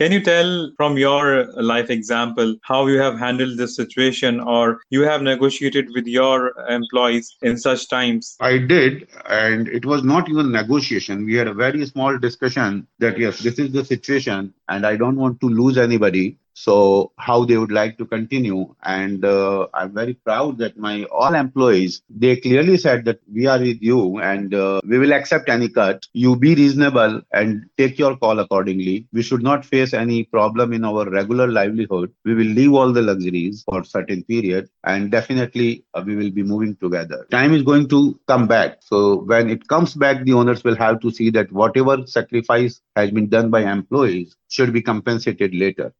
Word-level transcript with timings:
Can 0.00 0.12
you 0.12 0.22
tell 0.22 0.72
from 0.78 0.96
your 0.96 1.52
life 1.60 1.90
example 1.90 2.56
how 2.62 2.86
you 2.86 2.98
have 2.98 3.18
handled 3.18 3.58
this 3.58 3.76
situation 3.76 4.40
or 4.40 4.80
you 4.88 5.02
have 5.02 5.20
negotiated 5.20 5.88
with 5.94 6.06
your 6.06 6.54
employees 6.70 7.36
in 7.42 7.58
such 7.58 7.86
times? 7.90 8.34
I 8.40 8.56
did, 8.56 9.08
and 9.26 9.68
it 9.68 9.84
was 9.84 10.02
not 10.02 10.30
even 10.30 10.52
negotiation. 10.52 11.26
We 11.26 11.34
had 11.34 11.48
a 11.48 11.52
very 11.52 11.84
small 11.84 12.16
discussion 12.16 12.86
that 12.98 13.18
yes, 13.18 13.40
this 13.40 13.58
is 13.58 13.72
the 13.72 13.84
situation, 13.84 14.54
and 14.70 14.86
I 14.86 14.96
don't 14.96 15.16
want 15.16 15.38
to 15.42 15.50
lose 15.50 15.76
anybody 15.76 16.38
so 16.54 17.12
how 17.18 17.44
they 17.44 17.56
would 17.56 17.72
like 17.72 17.96
to 17.98 18.04
continue. 18.06 18.74
And 18.82 19.24
uh, 19.24 19.66
i'm 19.74 19.92
very 19.94 20.14
proud 20.14 20.58
that 20.58 20.76
my 20.76 21.04
all 21.04 21.34
employees 21.34 22.02
they 22.08 22.36
clearly 22.36 22.76
said 22.76 23.04
that 23.04 23.20
we 23.32 23.46
are 23.46 23.58
with 23.58 23.80
you 23.80 24.18
and 24.18 24.54
uh, 24.54 24.80
we 24.86 24.98
will 24.98 25.12
accept 25.12 25.48
any 25.48 25.68
cut. 25.68 26.06
You 26.12 26.36
be 26.36 26.54
reasonable 26.54 27.22
and 27.32 27.64
take 27.76 27.98
your 27.98 28.16
call 28.16 28.38
accordingly. 28.38 29.06
We 29.12 29.22
should 29.22 29.42
not 29.42 29.64
face 29.64 29.92
any 29.94 30.24
problem 30.24 30.72
in 30.72 30.84
our 30.84 31.08
regular 31.08 31.48
livelihood. 31.48 32.12
We 32.24 32.34
will 32.34 32.52
leave 32.60 32.72
all 32.74 32.92
the 32.92 33.02
luxuries 33.02 33.62
for 33.68 33.84
certain 33.84 34.22
period 34.24 34.68
and 34.84 35.10
definitely 35.10 35.84
uh, 35.94 36.02
we 36.04 36.16
will 36.16 36.30
be 36.30 36.42
moving 36.42 36.76
together. 36.76 37.26
Time 37.30 37.52
is 37.54 37.62
going 37.62 37.88
to 37.88 38.18
come 38.26 38.46
back. 38.46 38.78
So 38.80 39.20
when 39.22 39.48
it 39.50 39.66
comes 39.68 39.94
back 39.94 40.24
the 40.24 40.32
owners 40.34 40.64
will 40.64 40.76
have 40.76 41.00
to 41.00 41.10
see 41.10 41.30
that 41.30 41.50
whatever 41.52 42.06
sacrifice 42.06 42.80
has 42.96 43.10
been 43.10 43.28
done 43.28 43.50
by 43.50 43.62
employees 43.70 44.36
should 44.48 44.72
be 44.72 44.82
compensated 44.82 45.54
later 45.54 45.92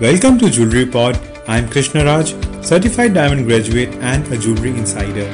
Welcome 0.00 0.38
to 0.38 0.48
Jewelry 0.48 0.86
Pod. 0.86 1.18
I'm 1.48 1.68
Krishna 1.68 2.04
Raj, 2.04 2.32
certified 2.64 3.14
diamond 3.14 3.48
graduate 3.48 3.88
and 3.96 4.24
a 4.32 4.38
jewelry 4.38 4.70
insider. 4.70 5.26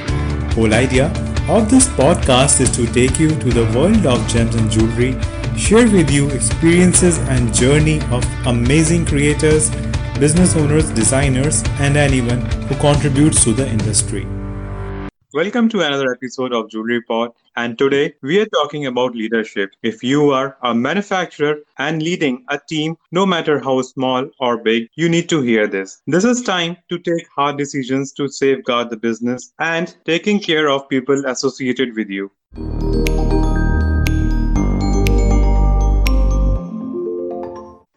Whole 0.55 0.73
idea 0.73 1.09
of 1.51 1.69
this 1.69 1.87
podcast 1.89 2.63
is 2.63 2.71
to 2.75 2.87
take 2.87 3.21
you 3.21 3.29
to 3.29 3.51
the 3.51 3.65
world 3.79 4.07
of 4.07 4.27
gems 4.27 4.55
and 4.55 4.71
jewelry, 4.71 5.21
share 5.55 5.87
with 5.87 6.11
you 6.11 6.31
experiences 6.31 7.19
and 7.29 7.53
journey 7.53 8.01
of 8.11 8.25
amazing 8.47 9.05
creators, 9.05 9.69
business 10.19 10.57
owners, 10.57 10.91
designers, 10.93 11.63
and 11.79 11.99
anyone 11.99 12.41
who 12.63 12.75
contributes 12.77 13.45
to 13.45 13.53
the 13.53 13.69
industry. 13.69 14.25
Welcome 15.35 15.69
to 15.69 15.81
another 15.83 16.11
episode 16.11 16.55
of 16.55 16.71
Jewelry 16.71 17.03
Pod. 17.03 17.33
And 17.57 17.79
today 17.79 18.15
we 18.21 18.41
are 18.41 18.47
talking 18.47 18.87
about 18.87 19.15
leadership. 19.15 19.71
If 19.83 20.03
you 20.03 20.31
are 20.31 20.57
a 20.63 20.75
manufacturer 20.75 21.59
and 21.79 22.03
leading 22.03 22.45
a 22.49 22.59
team, 22.69 22.97
no 23.13 23.25
matter 23.25 23.61
how 23.61 23.81
small 23.83 24.29
or 24.41 24.59
big, 24.59 24.89
you 24.97 25.09
need 25.09 25.29
to 25.29 25.41
hear 25.41 25.69
this. 25.69 26.03
This 26.09 26.25
is 26.25 26.43
time 26.43 26.77
to 26.89 26.99
take 26.99 27.29
hard 27.37 27.57
decisions 27.57 28.13
to 28.15 28.29
safeguard 28.29 28.91
the 28.91 28.97
business 28.97 29.53
and 29.61 29.95
taking 30.05 30.41
care 30.41 30.69
of 30.69 30.89
people 30.89 31.25
associated 31.27 31.95
with 31.95 32.11
you. 32.11 32.31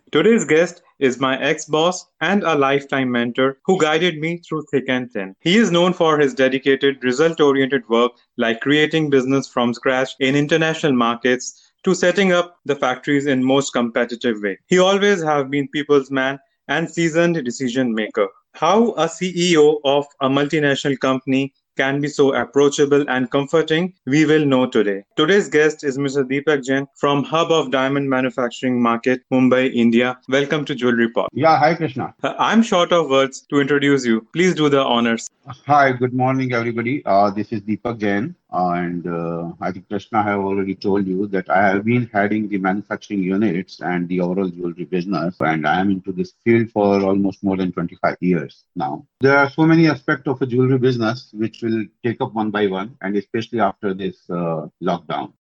Today's 0.10 0.46
guest 0.46 0.82
is 1.00 1.20
my 1.20 1.38
ex-boss 1.42 2.06
and 2.22 2.42
a 2.44 2.56
lifetime 2.56 3.12
mentor 3.12 3.58
who 3.66 3.78
guided 3.78 4.20
me 4.20 4.38
through 4.38 4.64
thick 4.72 4.86
and 4.88 5.12
thin. 5.12 5.36
He 5.42 5.58
is 5.58 5.70
known 5.70 5.92
for 5.92 6.18
his 6.18 6.34
dedicated, 6.34 7.04
result-oriented 7.04 7.90
work 7.90 8.14
like 8.38 8.62
creating 8.62 9.10
business 9.10 9.50
from 9.50 9.74
scratch 9.74 10.12
in 10.22 10.34
international 10.34 10.94
markets 10.94 11.74
to 11.84 11.94
setting 11.94 12.32
up 12.32 12.56
the 12.64 12.76
factories 12.76 13.26
in 13.26 13.44
most 13.44 13.74
competitive 13.74 14.42
way. 14.42 14.58
He 14.68 14.80
always 14.80 15.22
have 15.24 15.52
been 15.52 15.68
people's 15.68 16.10
man 16.10 16.40
and 16.70 16.90
seasoned 16.90 17.44
decision 17.44 17.94
maker. 17.94 18.30
How 18.54 18.92
a 18.92 19.08
CEO 19.08 19.82
of 19.84 20.06
a 20.22 20.30
multinational 20.30 20.98
company 21.00 21.54
can 21.78 22.02
be 22.02 22.08
so 22.08 22.34
approachable 22.34 23.06
and 23.08 23.30
comforting, 23.32 23.94
we 24.06 24.26
will 24.26 24.46
know 24.46 24.66
today. 24.66 25.04
Today's 25.16 25.48
guest 25.48 25.84
is 25.84 25.98
Mr. 25.98 26.24
Deepak 26.32 26.66
Jain 26.66 26.88
from 26.96 27.24
Hub 27.24 27.52
of 27.52 27.72
Diamond 27.72 28.10
Manufacturing 28.10 28.82
Market, 28.82 29.22
Mumbai, 29.32 29.74
India. 29.74 30.18
Welcome 30.28 30.66
to 30.66 30.76
Jewelry 30.76 31.10
Pod. 31.10 31.30
Yeah, 31.34 31.58
hi 31.58 31.76
Krishna. 31.76 32.14
Uh, 32.24 32.34
I'm 32.40 32.64
short 32.64 32.92
of 32.92 33.10
words 33.10 33.42
to 33.50 33.62
introduce 33.62 34.06
you. 34.06 34.28
Please 34.34 34.56
do 34.56 34.70
the 34.70 34.84
honors. 34.84 35.30
Hi, 35.66 35.92
good 35.92 36.14
morning, 36.14 36.54
everybody. 36.54 37.02
Uh, 37.06 37.30
this 37.30 37.54
is 37.54 37.62
Deepak 37.62 38.00
Jain, 38.00 38.36
and 38.52 39.06
uh, 39.08 39.52
I 39.60 39.72
think 39.72 39.90
Krishna 39.90 40.24
have 40.24 40.40
already 40.40 40.76
told 40.76 41.06
you 41.06 41.28
that 41.28 41.50
I 41.50 41.68
have 41.68 41.84
been 41.84 42.10
heading 42.14 42.48
the 42.48 42.58
manufacturing 42.58 43.22
units 43.22 43.82
and 43.82 44.08
the 44.08 44.22
overall 44.22 44.48
jewelry 44.50 44.86
business, 44.86 45.36
and 45.40 45.68
I 45.68 45.80
am 45.82 45.92
into 45.92 46.12
this 46.12 46.34
field 46.44 46.72
for 46.72 47.02
almost 47.02 47.44
more 47.44 47.58
than 47.58 47.72
25 47.72 48.18
years 48.22 48.64
now. 48.76 49.06
There 49.20 49.38
are 49.38 49.50
so 49.50 49.66
many 49.66 49.88
aspects 49.88 50.28
of 50.28 50.42
a 50.42 50.46
jewelry 50.46 50.78
business 50.78 51.30
which 51.34 51.62
will 51.62 51.86
take 52.04 52.22
up 52.22 52.34
one 52.34 52.52
by 52.52 52.68
one, 52.68 52.96
and 53.02 53.18
especially 53.18 53.60
after 53.60 53.94
this 53.94 54.30
uh, 54.30 54.68
lockdown. 54.82 55.34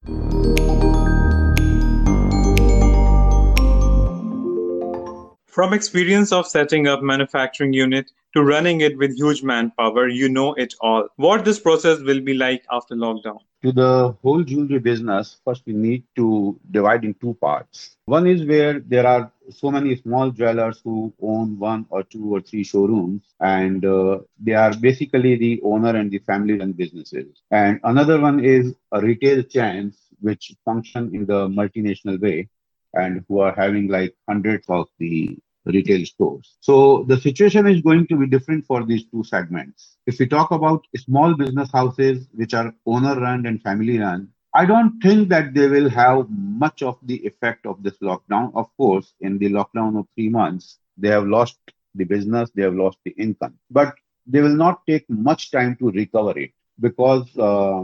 From 5.47 5.73
experience 5.73 6.31
of 6.31 6.45
setting 6.45 6.87
up 6.87 7.01
manufacturing 7.01 7.73
unit 7.73 8.11
to 8.37 8.43
running 8.43 8.81
it 8.81 8.95
with 8.97 9.17
huge 9.17 9.41
manpower, 9.41 10.07
you 10.07 10.29
know 10.29 10.53
it 10.53 10.75
all. 10.79 11.07
What 11.15 11.43
this 11.43 11.59
process 11.59 12.01
will 12.01 12.21
be 12.21 12.35
like 12.35 12.63
after 12.71 12.95
lockdown? 12.95 13.39
To 13.63 13.71
the 13.71 14.15
whole 14.21 14.43
jewelry 14.43 14.77
business, 14.77 15.37
first 15.43 15.63
we 15.65 15.73
need 15.73 16.03
to 16.17 16.59
divide 16.69 17.03
in 17.03 17.15
two 17.15 17.33
parts. 17.41 17.97
One 18.05 18.27
is 18.27 18.45
where 18.45 18.79
there 18.79 19.07
are 19.07 19.31
so 19.49 19.71
many 19.71 19.95
small 19.95 20.29
jewelers 20.29 20.79
who 20.83 21.11
own 21.19 21.57
one 21.57 21.87
or 21.89 22.03
two 22.03 22.35
or 22.35 22.41
three 22.41 22.63
showrooms, 22.63 23.23
and 23.39 23.83
uh, 23.83 24.19
they 24.39 24.53
are 24.53 24.73
basically 24.75 25.35
the 25.35 25.59
owner 25.63 25.95
and 25.95 26.11
the 26.11 26.19
family 26.19 26.59
run 26.59 26.73
businesses. 26.73 27.41
And 27.49 27.79
another 27.83 28.21
one 28.21 28.45
is 28.45 28.75
a 28.91 29.01
retail 29.01 29.41
chains 29.41 29.97
which 30.19 30.53
function 30.63 31.15
in 31.15 31.25
the 31.25 31.47
multinational 31.47 32.21
way 32.21 32.49
and 32.93 33.25
who 33.27 33.39
are 33.39 33.55
having 33.55 33.87
like 33.87 34.15
hundreds 34.27 34.65
of 34.69 34.87
the 34.99 35.37
retail 35.67 36.05
stores. 36.05 36.55
So 36.59 37.05
the 37.07 37.19
situation 37.19 37.67
is 37.67 37.81
going 37.81 38.07
to 38.07 38.15
be 38.15 38.27
different 38.27 38.65
for 38.65 38.85
these 38.85 39.05
two 39.05 39.23
segments. 39.23 39.97
If 40.05 40.19
we 40.19 40.27
talk 40.27 40.51
about 40.51 40.85
small 40.95 41.35
business 41.35 41.71
houses, 41.71 42.27
which 42.33 42.53
are 42.53 42.73
owner 42.85 43.19
run 43.19 43.45
and 43.45 43.61
family 43.61 43.99
run, 43.99 44.29
I 44.53 44.65
don't 44.65 44.99
think 45.01 45.29
that 45.29 45.53
they 45.53 45.67
will 45.67 45.89
have 45.89 46.27
much 46.29 46.81
of 46.81 46.97
the 47.03 47.17
effect 47.27 47.65
of 47.65 47.83
this 47.83 47.97
lockdown. 47.99 48.51
Of 48.55 48.75
course, 48.77 49.13
in 49.21 49.37
the 49.37 49.49
lockdown 49.49 49.99
of 49.99 50.07
three 50.15 50.29
months, 50.29 50.79
they 50.97 51.09
have 51.09 51.27
lost 51.27 51.59
the 51.95 52.05
business, 52.05 52.49
they 52.55 52.63
have 52.63 52.73
lost 52.73 52.97
the 53.05 53.11
income, 53.11 53.55
but 53.69 53.93
they 54.25 54.41
will 54.41 54.55
not 54.55 54.85
take 54.87 55.09
much 55.09 55.51
time 55.51 55.75
to 55.77 55.91
recover 55.91 56.37
it 56.37 56.51
because 56.79 57.25
uh, 57.37 57.83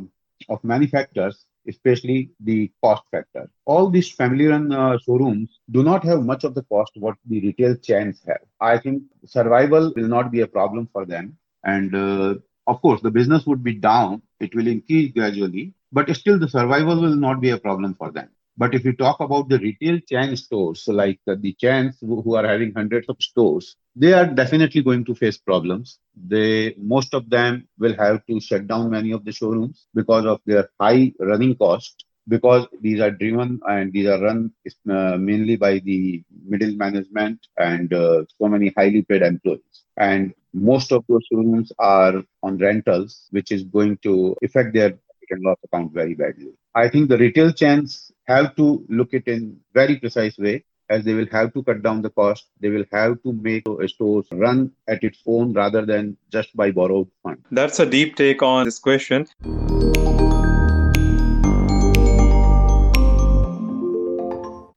of 0.50 0.64
many 0.64 0.88
factors 0.88 1.46
especially 1.68 2.32
the 2.40 2.72
cost 2.84 3.04
factor. 3.12 3.50
All 3.66 3.90
these 3.90 4.12
family-run 4.12 4.72
uh, 4.72 4.98
showrooms 5.00 5.60
do 5.72 5.84
not 5.84 6.04
have 6.04 6.24
much 6.24 6.44
of 6.44 6.56
the 6.56 6.64
cost 6.64 6.92
what 6.96 7.16
the 7.28 7.42
retail 7.42 7.76
chains 7.76 8.22
have. 8.28 8.42
I 8.60 8.78
think 8.78 9.04
survival 9.26 9.94
will 9.96 10.08
not 10.08 10.32
be 10.32 10.42
a 10.42 10.48
problem 10.48 10.90
for 10.92 11.06
them. 11.06 11.38
And 11.64 11.96
uh, 11.96 12.36
of 12.68 12.82
course, 12.82 13.02
the 13.02 13.12
business 13.12 13.46
would 13.46 13.64
be 13.64 13.74
down. 13.74 14.22
It 14.40 14.56
will 14.56 14.68
increase 14.68 15.12
gradually, 15.12 15.74
but 15.92 16.14
still 16.16 16.40
the 16.40 16.50
survival 16.50 17.02
will 17.02 17.16
not 17.16 17.42
be 17.42 17.52
a 17.52 17.58
problem 17.58 17.96
for 17.96 18.12
them. 18.12 18.30
But 18.58 18.76
if 18.76 18.86
you 18.86 18.94
talk 18.94 19.20
about 19.20 19.50
the 19.50 19.60
retail 19.60 20.00
chain 20.10 20.36
stores, 20.38 20.84
so 20.84 20.94
like 20.94 21.20
the 21.26 21.54
chains 21.60 21.98
who, 22.02 22.36
are 22.36 22.48
having 22.48 22.74
hundreds 22.74 23.10
of 23.10 23.18
stores, 23.20 23.76
they 23.96 24.14
are 24.14 24.28
definitely 24.28 24.84
going 24.84 25.06
to 25.06 25.16
face 25.16 25.38
problems. 25.38 26.00
They 26.16 26.76
most 26.78 27.14
of 27.14 27.30
them 27.30 27.68
will 27.80 27.96
have 27.96 28.26
to 28.28 28.40
shut 28.40 28.68
down 28.68 28.92
many 28.92 29.12
of 29.12 29.26
the 29.26 29.32
showrooms 29.32 29.88
because 29.96 30.26
of 30.26 30.40
their 30.46 30.70
high 30.80 31.14
running 31.20 31.56
cost. 31.56 32.06
Because 32.28 32.68
these 32.80 33.02
are 33.02 33.12
driven 33.12 33.60
and 33.68 33.92
these 33.92 34.08
are 34.08 34.22
run 34.22 34.52
uh, 34.90 35.18
mainly 35.18 35.58
by 35.58 35.80
the 35.80 36.24
middle 36.48 36.74
management 36.76 37.40
and 37.58 37.94
uh, 37.94 38.24
so 38.40 38.48
many 38.48 38.72
highly 38.78 39.02
paid 39.02 39.24
employees. 39.24 39.84
And 39.98 40.34
most 40.54 40.94
of 40.94 41.04
those 41.10 41.24
showrooms 41.30 41.74
are 41.80 42.24
on 42.42 42.58
rentals, 42.60 43.28
which 43.32 43.52
is 43.52 43.64
going 43.64 43.98
to 44.04 44.38
affect 44.42 44.74
their 44.74 44.92
profit 44.92 45.44
loss 45.44 45.58
account 45.66 45.92
very 45.94 46.14
badly. 46.14 46.54
I 46.76 46.88
think 46.88 47.10
the 47.10 47.18
retail 47.18 47.52
chains 47.52 48.13
have 48.26 48.56
to 48.56 48.86
look 48.90 49.14
it 49.14 49.28
in 49.28 49.58
very 49.74 49.98
precise 49.98 50.38
way 50.38 50.64
as 50.90 51.04
they 51.04 51.14
will 51.14 51.28
have 51.32 51.54
to 51.54 51.64
cut 51.64 51.82
down 51.82 52.02
the 52.02 52.10
cost. 52.10 52.48
They 52.60 52.70
will 52.70 52.86
have 52.92 53.22
to 53.24 53.34
make 53.34 53.64
stores 53.88 54.28
run 54.32 54.72
at 54.88 55.04
its 55.04 55.20
own 55.26 55.54
rather 55.54 55.86
than 55.86 56.18
just 56.32 56.56
by 56.56 56.72
borrowed 56.72 57.10
funds. 57.22 57.42
That's 57.52 57.80
a 57.80 57.86
deep 57.86 58.16
take 58.16 58.42
on 58.42 58.66
this 58.66 58.80
question. 58.80 59.28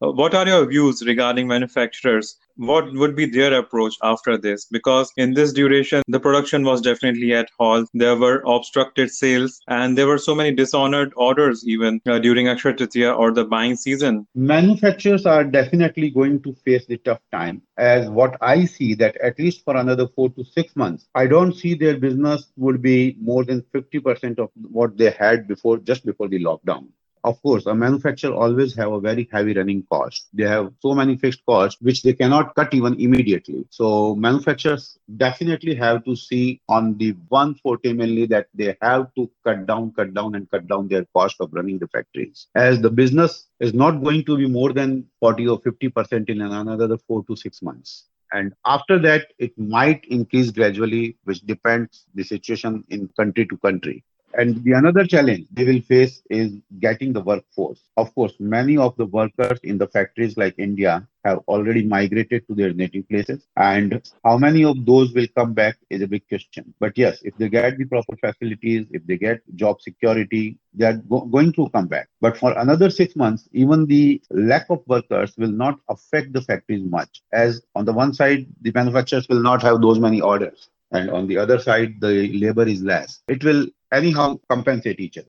Uh, 0.03 0.13
what 0.13 0.35
are 0.35 0.47
your 0.47 0.67
views 0.67 1.05
regarding 1.07 1.49
manufacturers 1.49 2.37
what 2.57 2.93
would 2.93 3.15
be 3.15 3.27
their 3.27 3.55
approach 3.55 3.95
after 4.03 4.37
this? 4.39 4.65
Because 4.65 5.13
in 5.17 5.35
this 5.35 5.53
duration, 5.53 6.03
the 6.09 6.21
production 6.21 6.65
was 6.65 6.81
definitely 6.81 7.35
at 7.35 7.51
halt. 7.59 7.89
There 7.95 8.17
were 8.17 8.43
obstructed 8.47 9.11
sales, 9.11 9.61
and 9.69 9.97
there 9.97 10.07
were 10.07 10.19
so 10.19 10.35
many 10.35 10.53
dishonored 10.55 11.13
orders 11.17 11.65
even 11.67 12.01
uh, 12.07 12.19
during 12.19 12.47
Akshaya 12.47 12.77
Tritiya 12.77 13.19
or 13.19 13.33
the 13.33 13.45
buying 13.45 13.77
season. 13.77 14.27
Manufacturers 14.35 15.27
are 15.27 15.45
definitely 15.45 16.11
going 16.11 16.43
to 16.43 16.55
face 16.65 16.87
the 16.87 16.99
tough 16.99 17.21
time. 17.33 17.63
As 17.77 18.09
what 18.09 18.37
I 18.41 18.65
see 18.65 18.95
that 18.95 19.17
at 19.17 19.39
least 19.39 19.65
for 19.65 19.77
another 19.77 20.09
four 20.09 20.31
to 20.31 20.45
six 20.45 20.75
months, 20.77 21.07
I 21.15 21.27
don't 21.27 21.55
see 21.55 21.75
their 21.75 21.99
business 21.99 22.53
would 22.57 22.83
be 22.83 23.17
more 23.21 23.45
than 23.45 23.63
50% 23.75 24.39
of 24.39 24.51
what 24.71 24.97
they 24.97 25.11
had 25.11 25.47
before, 25.47 25.79
just 25.79 26.05
before 26.05 26.29
the 26.29 26.43
lockdown 26.43 26.89
of 27.27 27.43
course, 27.43 27.67
a 27.67 27.75
manufacturer 27.75 28.33
always 28.33 28.75
have 28.77 28.93
a 28.93 29.01
very 29.01 29.29
heavy 29.33 29.53
running 29.53 29.83
cost. 29.91 30.29
They 30.33 30.45
have 30.45 30.73
so 30.81 30.95
many 30.95 31.17
fixed 31.17 31.45
costs 31.45 31.81
which 31.83 32.03
they 32.03 32.13
cannot 32.13 32.55
cut 32.55 32.73
even 32.73 32.95
immediately. 33.01 33.67
So 33.71 34.15
manufacturers 34.15 34.99
definitely 35.17 35.75
have 35.75 36.05
to 36.05 36.15
see 36.15 36.61
on 36.69 36.97
the 36.99 37.11
one 37.29 37.57
forte 37.57 37.93
mainly 37.93 38.27
that 38.27 38.47
they 38.55 38.77
have 38.81 39.13
to 39.17 39.29
cut 39.45 39.67
down, 39.67 39.93
cut 39.97 40.15
down, 40.15 40.37
and 40.37 40.49
cut 40.51 40.69
down 40.69 40.87
their 40.87 41.05
cost 41.17 41.37
of 41.41 41.53
running 41.53 41.79
the 41.79 41.89
factories. 41.89 42.47
As 42.55 42.81
the 42.81 42.91
business 42.91 43.47
is 43.59 43.75
not 43.75 44.03
going 44.05 44.25
to 44.27 44.37
be 44.37 44.47
more 44.47 44.73
than 44.73 45.07
40 45.21 45.49
or 45.49 45.61
50 45.61 45.89
percent 45.89 46.29
in 46.29 46.41
another 46.41 46.97
four 47.09 47.25
to 47.25 47.37
six 47.37 47.61
months 47.61 48.05
and 48.33 48.53
after 48.65 48.99
that 48.99 49.29
it 49.39 49.57
might 49.57 50.05
increase 50.07 50.51
gradually 50.51 51.17
which 51.25 51.41
depends 51.43 52.07
the 52.15 52.25
situation 52.25 52.85
in 52.89 53.09
country 53.17 53.47
to 53.47 53.57
country 53.59 54.05
and 54.37 54.63
the 54.65 54.73
another 54.73 55.05
challenge 55.05 55.47
they 55.53 55.65
will 55.65 55.81
face 55.81 56.23
is 56.31 56.53
getting 56.81 57.13
the 57.13 57.21
workforce. 57.21 57.83
Of 57.97 58.15
course, 58.15 58.35
many 58.41 58.77
of 58.79 58.97
the 58.97 59.07
workers 59.07 59.59
in 59.63 59.79
the 59.79 59.87
factories 59.89 60.37
like 60.37 60.55
India 60.59 61.07
have 61.25 61.39
already 61.49 61.85
migrated 61.85 62.47
to 62.49 62.55
their 62.55 62.73
native 62.73 63.09
places. 63.09 63.47
And 63.57 64.03
how 64.25 64.39
many 64.39 64.65
of 64.65 64.85
those 64.87 65.13
will 65.13 65.27
come 65.37 65.55
back 65.55 65.77
is 65.91 66.03
a 66.03 66.07
big 66.09 66.29
question. 66.29 66.75
But 66.81 66.97
yes, 66.99 67.23
if 67.23 67.37
they 67.37 67.49
get 67.49 67.79
the 67.79 67.85
proper 67.85 68.17
facilities, 68.17 68.87
if 68.91 69.07
they 69.07 69.17
get 69.17 69.41
job 69.57 69.81
security, 69.81 70.59
they 70.75 70.87
are 70.87 70.97
go- 70.97 71.27
going 71.27 71.53
to 71.55 71.69
come 71.71 71.87
back. 71.87 72.09
But 72.21 72.37
for 72.37 72.57
another 72.59 72.91
six 72.91 73.17
months, 73.17 73.49
even 73.53 73.87
the 73.87 74.23
lack 74.31 74.67
of 74.71 74.83
workers 74.87 75.35
will 75.37 75.53
not 75.53 75.81
affect 75.89 76.33
the 76.33 76.43
factories 76.43 76.85
much. 76.85 77.23
As 77.33 77.63
on 77.75 77.85
the 77.85 77.93
one 77.93 78.13
side, 78.15 78.47
the 78.63 78.73
manufacturers 78.73 79.29
will 79.29 79.43
not 79.43 79.63
have 79.63 79.81
those 79.81 79.99
many 79.99 80.21
orders 80.21 80.69
and 80.93 81.11
on 81.11 81.27
the 81.27 81.37
other 81.37 81.59
side 81.59 82.01
the 82.01 82.29
labor 82.39 82.67
is 82.67 82.83
less 82.83 83.21
it 83.29 83.43
will 83.43 83.67
anyhow 83.93 84.39
compensate 84.49 85.01
each 85.01 85.19
other. 85.19 85.29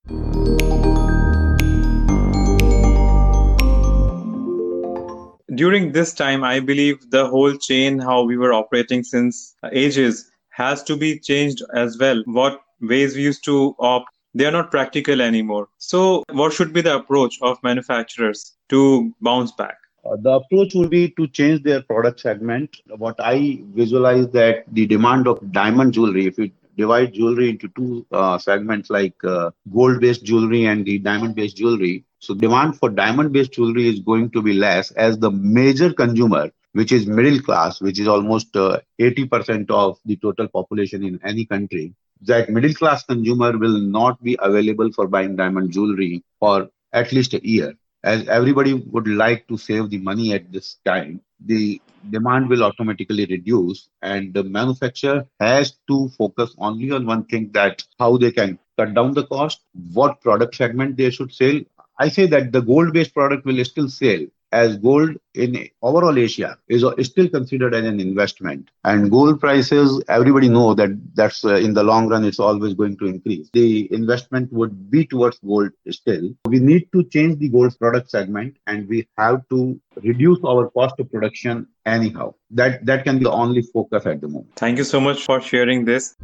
During 5.56 5.92
this 5.92 6.13
time, 6.13 6.44
I 6.44 6.59
believe 6.59 7.09
the 7.09 7.27
whole 7.27 7.56
chain, 7.56 8.00
how 8.00 8.24
we 8.24 8.38
were 8.38 8.54
operating 8.54 9.04
since 9.04 9.56
ages, 9.71 10.30
has 10.50 10.83
to 10.83 10.95
be 10.95 11.19
changed 11.19 11.63
as 11.74 11.98
well. 11.98 12.21
What 12.25 12.62
ways 12.81 13.15
we 13.15 13.24
used 13.24 13.44
to 13.45 13.75
opt, 13.80 14.09
they 14.36 14.45
are 14.45 14.51
not 14.51 14.69
practical 14.69 15.21
anymore. 15.21 15.69
So, 15.77 16.24
what 16.31 16.54
should 16.54 16.74
be 16.74 16.81
the 16.81 16.95
approach 16.95 17.39
of 17.42 17.57
manufacturers 17.63 18.56
to 18.69 19.13
bounce 19.21 19.51
back? 19.51 19.77
Uh, 20.06 20.15
the 20.18 20.31
approach 20.31 20.74
would 20.75 20.89
be 20.89 21.09
to 21.12 21.27
change 21.27 21.63
their 21.63 21.81
product 21.81 22.19
segment. 22.19 22.77
What 22.98 23.15
I 23.19 23.59
visualize 23.74 24.30
that 24.30 24.63
the 24.71 24.86
demand 24.86 25.27
of 25.27 25.51
diamond 25.51 25.94
jewelry, 25.94 26.27
if 26.27 26.38
you 26.38 26.51
divide 26.77 27.13
jewelry 27.13 27.50
into 27.50 27.68
two 27.69 28.06
uh, 28.12 28.38
segments 28.38 28.89
like 28.89 29.15
uh, 29.24 29.51
gold 29.74 30.00
based 30.00 30.24
jewelry 30.24 30.65
and 30.65 30.85
the 30.85 31.00
diamond 31.00 31.35
based 31.35 31.57
jewelry. 31.57 32.06
So 32.19 32.33
demand 32.33 32.77
for 32.77 32.89
diamond 32.89 33.33
based 33.33 33.53
jewelry 33.53 33.88
is 33.89 34.00
going 34.00 34.29
to 34.31 34.41
be 34.41 34.53
less 34.53 34.91
as 34.91 35.18
the 35.18 35.31
major 35.31 35.94
consumer, 35.94 36.51
which 36.74 36.91
is 36.91 37.07
middle 37.07 37.41
class, 37.41 37.81
which 37.81 38.00
is 38.00 38.07
almost 38.07 38.56
uh, 38.56 38.79
80% 39.00 39.69
of 39.71 39.97
the 40.06 40.15
total 40.18 40.47
population 40.47 41.03
in 41.03 41.19
any 41.24 41.45
country, 41.45 41.94
that 42.21 42.50
middle 42.50 42.74
class 42.74 43.03
consumer 43.03 43.57
will 43.57 43.80
not 43.80 44.21
be 44.23 44.38
available 44.41 44.91
for 44.91 45.07
buying 45.07 45.35
diamond 45.35 45.71
jewelry 45.71 46.23
for 46.39 46.69
at 46.94 47.12
least 47.12 47.33
a 47.33 47.47
year 47.47 47.73
as 48.03 48.27
everybody 48.27 48.73
would 48.73 49.07
like 49.07 49.47
to 49.47 49.57
save 49.57 49.89
the 49.89 49.97
money 49.97 50.33
at 50.33 50.51
this 50.51 50.77
time, 50.85 51.21
the 51.45 51.81
demand 52.09 52.49
will 52.49 52.63
automatically 52.63 53.25
reduce 53.25 53.89
and 54.01 54.33
the 54.33 54.44
manufacturer 54.44 55.25
has 55.39 55.77
to 55.88 56.09
focus 56.17 56.55
only 56.57 56.91
on 56.91 57.05
one 57.05 57.25
thing 57.25 57.51
that 57.53 57.83
how 57.99 58.17
they 58.17 58.31
can 58.31 58.57
cut 58.77 58.94
down 58.94 59.13
the 59.13 59.25
cost, 59.25 59.61
what 59.94 60.21
product 60.21 60.55
segment 60.55 60.97
they 60.97 61.09
should 61.09 61.33
sell. 61.33 61.59
I 61.99 62.09
say 62.09 62.27
that 62.27 62.51
the 62.51 62.61
gold 62.61 62.94
based 62.94 63.13
product 63.13 63.45
will 63.45 63.63
still 63.65 63.89
sell 63.89 64.25
as 64.51 64.77
gold 64.77 65.17
in 65.33 65.67
overall 65.81 66.17
Asia 66.17 66.57
is, 66.67 66.85
still 67.05 67.29
considered 67.29 67.73
as 67.73 67.85
an 67.85 67.99
investment. 67.99 68.69
And 68.83 69.11
gold 69.11 69.39
prices, 69.39 70.03
everybody 70.07 70.49
know 70.49 70.73
that 70.73 70.89
that's 71.15 71.44
uh, 71.44 71.55
in 71.55 71.73
the 71.73 71.83
long 71.83 72.07
run, 72.07 72.23
it's 72.23 72.39
always 72.39 72.73
going 72.73 72.97
to 72.97 73.05
increase. 73.05 73.49
The 73.53 73.91
investment 73.94 74.51
would 74.53 74.89
be 74.89 75.05
towards 75.05 75.39
gold 75.39 75.71
still. 75.89 76.29
We 76.45 76.59
need 76.59 76.91
to 76.94 77.03
change 77.03 77.39
the 77.39 77.49
gold 77.49 77.77
product 77.77 78.09
segment 78.09 78.57
and 78.67 78.88
we 78.88 79.07
have 79.17 79.47
to 79.49 79.79
reduce 80.03 80.39
our 80.44 80.69
cost 80.69 80.99
of 80.99 81.11
production 81.11 81.67
anyhow. 81.85 82.33
That, 82.51 82.85
that 82.85 83.03
can 83.03 83.19
be 83.19 83.25
the 83.25 83.31
only 83.31 83.61
focus 83.61 84.05
at 84.05 84.21
the 84.21 84.27
moment. 84.27 84.55
Thank 84.55 84.77
you 84.77 84.83
so 84.83 84.99
much 84.99 85.25
for 85.25 85.41
sharing 85.41 85.85
this. 85.85 86.15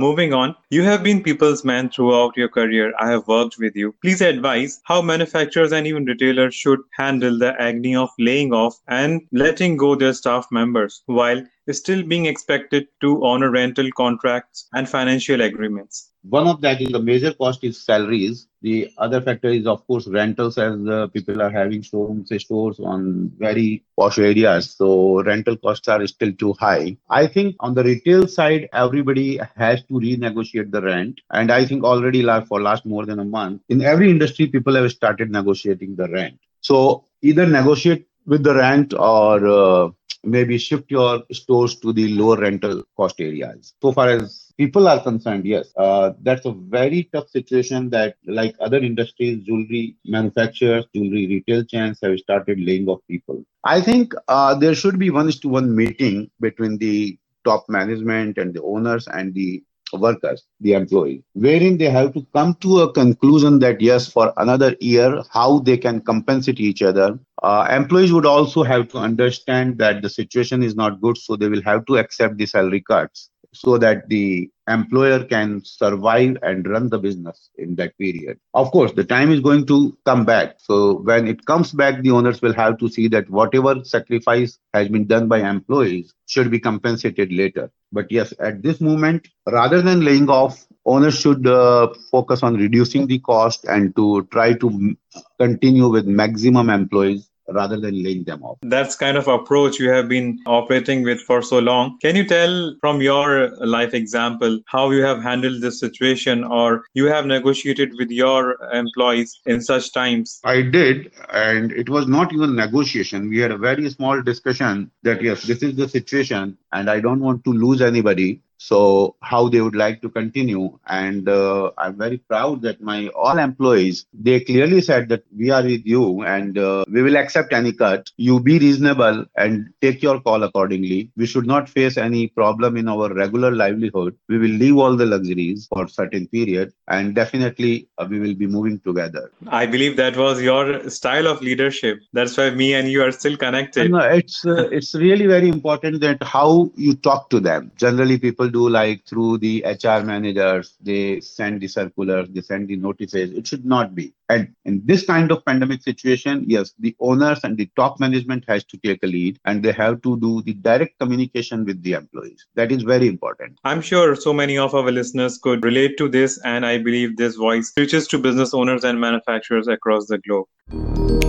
Moving 0.00 0.32
on, 0.32 0.54
you 0.70 0.84
have 0.84 1.02
been 1.02 1.24
people's 1.24 1.64
man 1.64 1.90
throughout 1.90 2.36
your 2.36 2.48
career. 2.48 2.92
I 3.00 3.10
have 3.10 3.26
worked 3.26 3.58
with 3.58 3.74
you. 3.74 3.96
Please 4.00 4.20
advise 4.20 4.80
how 4.84 5.02
manufacturers 5.02 5.72
and 5.72 5.88
even 5.88 6.04
retailers 6.04 6.54
should 6.54 6.78
handle 6.96 7.36
the 7.36 7.60
agony 7.60 7.96
of 7.96 8.10
laying 8.16 8.52
off 8.52 8.78
and 8.86 9.22
letting 9.32 9.76
go 9.76 9.96
their 9.96 10.12
staff 10.12 10.46
members 10.52 11.02
while 11.06 11.44
still 11.74 12.02
being 12.02 12.26
expected 12.26 12.88
to 13.00 13.24
honor 13.24 13.50
rental 13.50 13.88
contracts 13.96 14.68
and 14.72 14.88
financial 14.88 15.40
agreements. 15.42 16.12
One 16.22 16.46
of 16.46 16.60
that 16.62 16.80
is 16.80 16.88
the 16.88 16.98
major 16.98 17.32
cost 17.32 17.62
is 17.64 17.82
salaries. 17.84 18.48
The 18.60 18.90
other 18.98 19.20
factor 19.20 19.48
is, 19.48 19.66
of 19.66 19.86
course, 19.86 20.08
rentals 20.08 20.58
as 20.58 20.82
the 20.82 21.08
people 21.08 21.40
are 21.40 21.50
having 21.50 21.80
showrooms, 21.82 22.32
stores 22.42 22.80
on 22.80 23.32
very 23.38 23.84
posh 23.96 24.18
areas. 24.18 24.74
So 24.76 25.22
rental 25.22 25.56
costs 25.56 25.88
are 25.88 26.06
still 26.06 26.32
too 26.32 26.54
high. 26.58 26.96
I 27.08 27.26
think 27.26 27.56
on 27.60 27.74
the 27.74 27.84
retail 27.84 28.26
side, 28.26 28.68
everybody 28.72 29.38
has 29.56 29.82
to 29.84 29.94
renegotiate 29.94 30.70
the 30.70 30.82
rent. 30.82 31.20
And 31.30 31.52
I 31.52 31.64
think 31.64 31.84
already 31.84 32.22
for 32.46 32.60
last 32.60 32.84
more 32.84 33.06
than 33.06 33.20
a 33.20 33.24
month, 33.24 33.62
in 33.68 33.82
every 33.82 34.10
industry, 34.10 34.48
people 34.48 34.74
have 34.74 34.90
started 34.90 35.30
negotiating 35.30 35.96
the 35.96 36.08
rent. 36.08 36.38
So 36.60 37.04
either 37.22 37.46
negotiate 37.46 38.06
with 38.26 38.42
the 38.42 38.54
rent 38.54 38.92
or 38.92 39.46
uh, 39.46 39.90
maybe 40.30 40.58
shift 40.58 40.90
your 40.90 41.22
stores 41.32 41.76
to 41.76 41.92
the 41.92 42.08
lower 42.14 42.36
rental 42.36 42.82
cost 42.96 43.20
areas. 43.20 43.74
So 43.82 43.92
far 43.92 44.08
as 44.10 44.52
people 44.56 44.88
are 44.88 45.00
concerned, 45.02 45.46
yes, 45.46 45.72
uh, 45.76 46.12
that's 46.22 46.46
a 46.46 46.52
very 46.52 47.08
tough 47.12 47.28
situation 47.28 47.90
that, 47.90 48.16
like 48.26 48.54
other 48.60 48.78
industries, 48.78 49.44
jewelry 49.44 49.96
manufacturers, 50.04 50.86
jewelry 50.94 51.26
retail 51.26 51.64
chains 51.64 51.98
have 52.02 52.18
started 52.18 52.58
laying 52.60 52.88
off 52.88 53.00
people. 53.08 53.44
I 53.64 53.80
think 53.80 54.14
uh, 54.28 54.54
there 54.54 54.74
should 54.74 54.98
be 54.98 55.10
one 55.10 55.30
to 55.30 55.48
one 55.48 55.74
meeting 55.76 56.30
between 56.40 56.78
the 56.78 57.18
top 57.44 57.64
management 57.68 58.38
and 58.38 58.54
the 58.54 58.62
owners 58.62 59.06
and 59.08 59.34
the 59.34 59.62
workers, 59.92 60.46
the 60.60 60.72
employees, 60.72 61.22
wherein 61.34 61.78
they 61.78 61.90
have 61.90 62.12
to 62.14 62.26
come 62.34 62.54
to 62.56 62.80
a 62.80 62.92
conclusion 62.92 63.58
that 63.60 63.80
yes, 63.80 64.10
for 64.10 64.32
another 64.36 64.76
year, 64.80 65.22
how 65.30 65.60
they 65.60 65.76
can 65.76 66.00
compensate 66.00 66.60
each 66.60 66.82
other. 66.82 67.18
Uh, 67.42 67.66
employees 67.70 68.12
would 68.12 68.26
also 68.26 68.62
have 68.62 68.88
to 68.88 68.98
understand 68.98 69.78
that 69.78 70.02
the 70.02 70.10
situation 70.10 70.62
is 70.62 70.74
not 70.74 71.00
good, 71.00 71.16
so 71.16 71.36
they 71.36 71.48
will 71.48 71.62
have 71.62 71.86
to 71.86 71.96
accept 71.96 72.36
the 72.36 72.46
salary 72.46 72.80
cuts 72.80 73.30
so 73.54 73.78
that 73.78 74.08
the 74.08 74.50
employer 74.68 75.24
can 75.24 75.64
survive 75.64 76.36
and 76.42 76.66
run 76.68 76.88
the 76.88 76.98
business 76.98 77.50
in 77.58 77.74
that 77.76 77.96
period. 77.98 78.38
Of 78.54 78.70
course, 78.70 78.92
the 78.92 79.04
time 79.04 79.30
is 79.32 79.40
going 79.40 79.66
to 79.66 79.96
come 80.04 80.24
back. 80.24 80.56
So 80.58 80.98
when 81.00 81.26
it 81.26 81.44
comes 81.46 81.72
back, 81.72 82.02
the 82.02 82.10
owners 82.10 82.42
will 82.42 82.54
have 82.54 82.78
to 82.78 82.88
see 82.88 83.08
that 83.08 83.30
whatever 83.30 83.82
sacrifice 83.84 84.58
has 84.74 84.88
been 84.88 85.06
done 85.06 85.28
by 85.28 85.40
employees 85.48 86.14
should 86.26 86.50
be 86.50 86.60
compensated 86.60 87.32
later. 87.32 87.70
But 87.92 88.10
yes, 88.12 88.34
at 88.38 88.62
this 88.62 88.80
moment, 88.80 89.28
rather 89.46 89.80
than 89.80 90.04
laying 90.04 90.28
off, 90.28 90.66
owners 90.84 91.18
should 91.18 91.46
uh, 91.46 91.88
focus 92.10 92.42
on 92.42 92.54
reducing 92.56 93.06
the 93.06 93.18
cost 93.20 93.64
and 93.64 93.94
to 93.96 94.26
try 94.30 94.52
to 94.54 94.96
continue 95.38 95.88
with 95.88 96.06
maximum 96.06 96.70
employees 96.70 97.30
rather 97.48 97.78
than 97.80 98.02
laying 98.02 98.24
them 98.24 98.42
off. 98.42 98.58
That's 98.62 98.96
kind 98.96 99.16
of 99.16 99.28
approach 99.28 99.78
you 99.78 99.90
have 99.90 100.08
been 100.08 100.38
operating 100.46 101.02
with 101.02 101.20
for 101.22 101.42
so 101.42 101.58
long. 101.58 101.98
Can 102.00 102.16
you 102.16 102.24
tell 102.24 102.74
from 102.80 103.00
your 103.00 103.50
life 103.58 103.94
example 103.94 104.60
how 104.66 104.90
you 104.90 105.02
have 105.02 105.22
handled 105.22 105.60
this 105.60 105.80
situation 105.80 106.44
or 106.44 106.84
you 106.94 107.06
have 107.06 107.26
negotiated 107.26 107.92
with 107.98 108.10
your 108.10 108.58
employees 108.72 109.40
in 109.46 109.60
such 109.60 109.92
times? 109.92 110.40
I 110.44 110.62
did, 110.62 111.12
and 111.32 111.72
it 111.72 111.88
was 111.88 112.06
not 112.06 112.32
even 112.32 112.54
negotiation. 112.56 113.28
We 113.28 113.38
had 113.38 113.50
a 113.50 113.58
very 113.58 113.88
small 113.90 114.22
discussion 114.22 114.90
that 115.02 115.22
yes, 115.22 115.42
this 115.42 115.62
is 115.62 115.76
the 115.76 115.88
situation, 115.88 116.58
and 116.72 116.90
I 116.90 117.00
don't 117.00 117.20
want 117.20 117.44
to 117.44 117.52
lose 117.52 117.80
anybody. 117.80 118.42
So 118.58 119.16
how 119.22 119.48
they 119.48 119.60
would 119.60 119.76
like 119.76 120.02
to 120.02 120.08
continue. 120.08 120.78
And 120.86 121.28
uh, 121.28 121.70
I'm 121.78 121.96
very 121.96 122.18
proud 122.18 122.62
that 122.62 122.80
my 122.80 123.08
all 123.08 123.38
employees, 123.38 124.06
they 124.12 124.40
clearly 124.40 124.80
said 124.80 125.08
that 125.10 125.24
we 125.36 125.50
are 125.50 125.62
with 125.62 125.86
you 125.86 126.22
and 126.22 126.58
uh, 126.58 126.84
we 126.88 127.02
will 127.02 127.16
accept 127.16 127.52
any 127.52 127.72
cut. 127.72 128.10
You 128.16 128.40
be 128.40 128.58
reasonable 128.58 129.24
and 129.36 129.72
take 129.80 130.02
your 130.02 130.20
call 130.20 130.42
accordingly. 130.42 131.10
We 131.16 131.26
should 131.26 131.46
not 131.46 131.68
face 131.68 131.96
any 131.96 132.28
problem 132.28 132.76
in 132.76 132.88
our 132.88 133.12
regular 133.12 133.52
livelihood. 133.52 134.16
We 134.28 134.38
will 134.38 134.50
leave 134.50 134.76
all 134.76 134.96
the 134.96 135.06
luxuries 135.06 135.68
for 135.72 135.88
certain 135.88 136.26
period 136.28 136.72
and 136.88 137.14
definitely 137.14 137.88
uh, 137.98 138.06
we 138.08 138.18
will 138.18 138.34
be 138.34 138.46
moving 138.46 138.80
together. 138.80 139.30
I 139.48 139.66
believe 139.66 139.96
that 139.96 140.16
was 140.16 140.42
your 140.42 140.88
style 140.90 141.26
of 141.26 141.40
leadership. 141.42 142.00
That's 142.12 142.36
why 142.36 142.50
me 142.50 142.74
and 142.74 142.90
you 142.90 143.02
are 143.02 143.12
still 143.12 143.36
connected. 143.36 143.90
No, 143.90 143.98
it's 144.00 144.44
uh, 144.44 144.68
it's 144.70 144.94
really 144.94 145.26
very 145.26 145.48
important 145.48 146.00
that 146.00 146.22
how 146.22 146.70
you 146.76 146.94
talk 146.94 147.30
to 147.30 147.40
them. 147.40 147.70
Generally, 147.76 148.18
people 148.18 148.47
do 148.48 148.68
like 148.68 149.04
through 149.06 149.38
the 149.38 149.64
HR 149.64 150.04
managers, 150.04 150.76
they 150.80 151.20
send 151.20 151.60
the 151.60 151.68
circulars, 151.68 152.28
they 152.30 152.40
send 152.40 152.68
the 152.68 152.76
notices. 152.76 153.32
It 153.32 153.46
should 153.46 153.64
not 153.64 153.94
be. 153.94 154.14
And 154.28 154.54
in 154.64 154.82
this 154.84 155.06
kind 155.06 155.32
of 155.32 155.44
pandemic 155.44 155.82
situation, 155.82 156.44
yes, 156.46 156.74
the 156.78 156.94
owners 157.00 157.40
and 157.44 157.56
the 157.56 157.70
top 157.76 157.98
management 157.98 158.44
has 158.48 158.64
to 158.64 158.76
take 158.78 159.02
a 159.02 159.06
lead 159.06 159.38
and 159.44 159.62
they 159.62 159.72
have 159.72 160.02
to 160.02 160.18
do 160.20 160.42
the 160.42 160.54
direct 160.54 160.98
communication 160.98 161.64
with 161.64 161.82
the 161.82 161.94
employees. 161.94 162.46
That 162.54 162.70
is 162.70 162.82
very 162.82 163.08
important. 163.08 163.58
I'm 163.64 163.80
sure 163.80 164.14
so 164.14 164.32
many 164.32 164.58
of 164.58 164.74
our 164.74 164.90
listeners 164.90 165.38
could 165.38 165.64
relate 165.64 165.96
to 165.98 166.08
this, 166.08 166.38
and 166.44 166.66
I 166.66 166.78
believe 166.78 167.16
this 167.16 167.36
voice 167.36 167.72
reaches 167.76 168.06
to 168.08 168.18
business 168.18 168.52
owners 168.52 168.84
and 168.84 169.00
manufacturers 169.00 169.68
across 169.68 170.06
the 170.06 170.18
globe. 170.18 171.27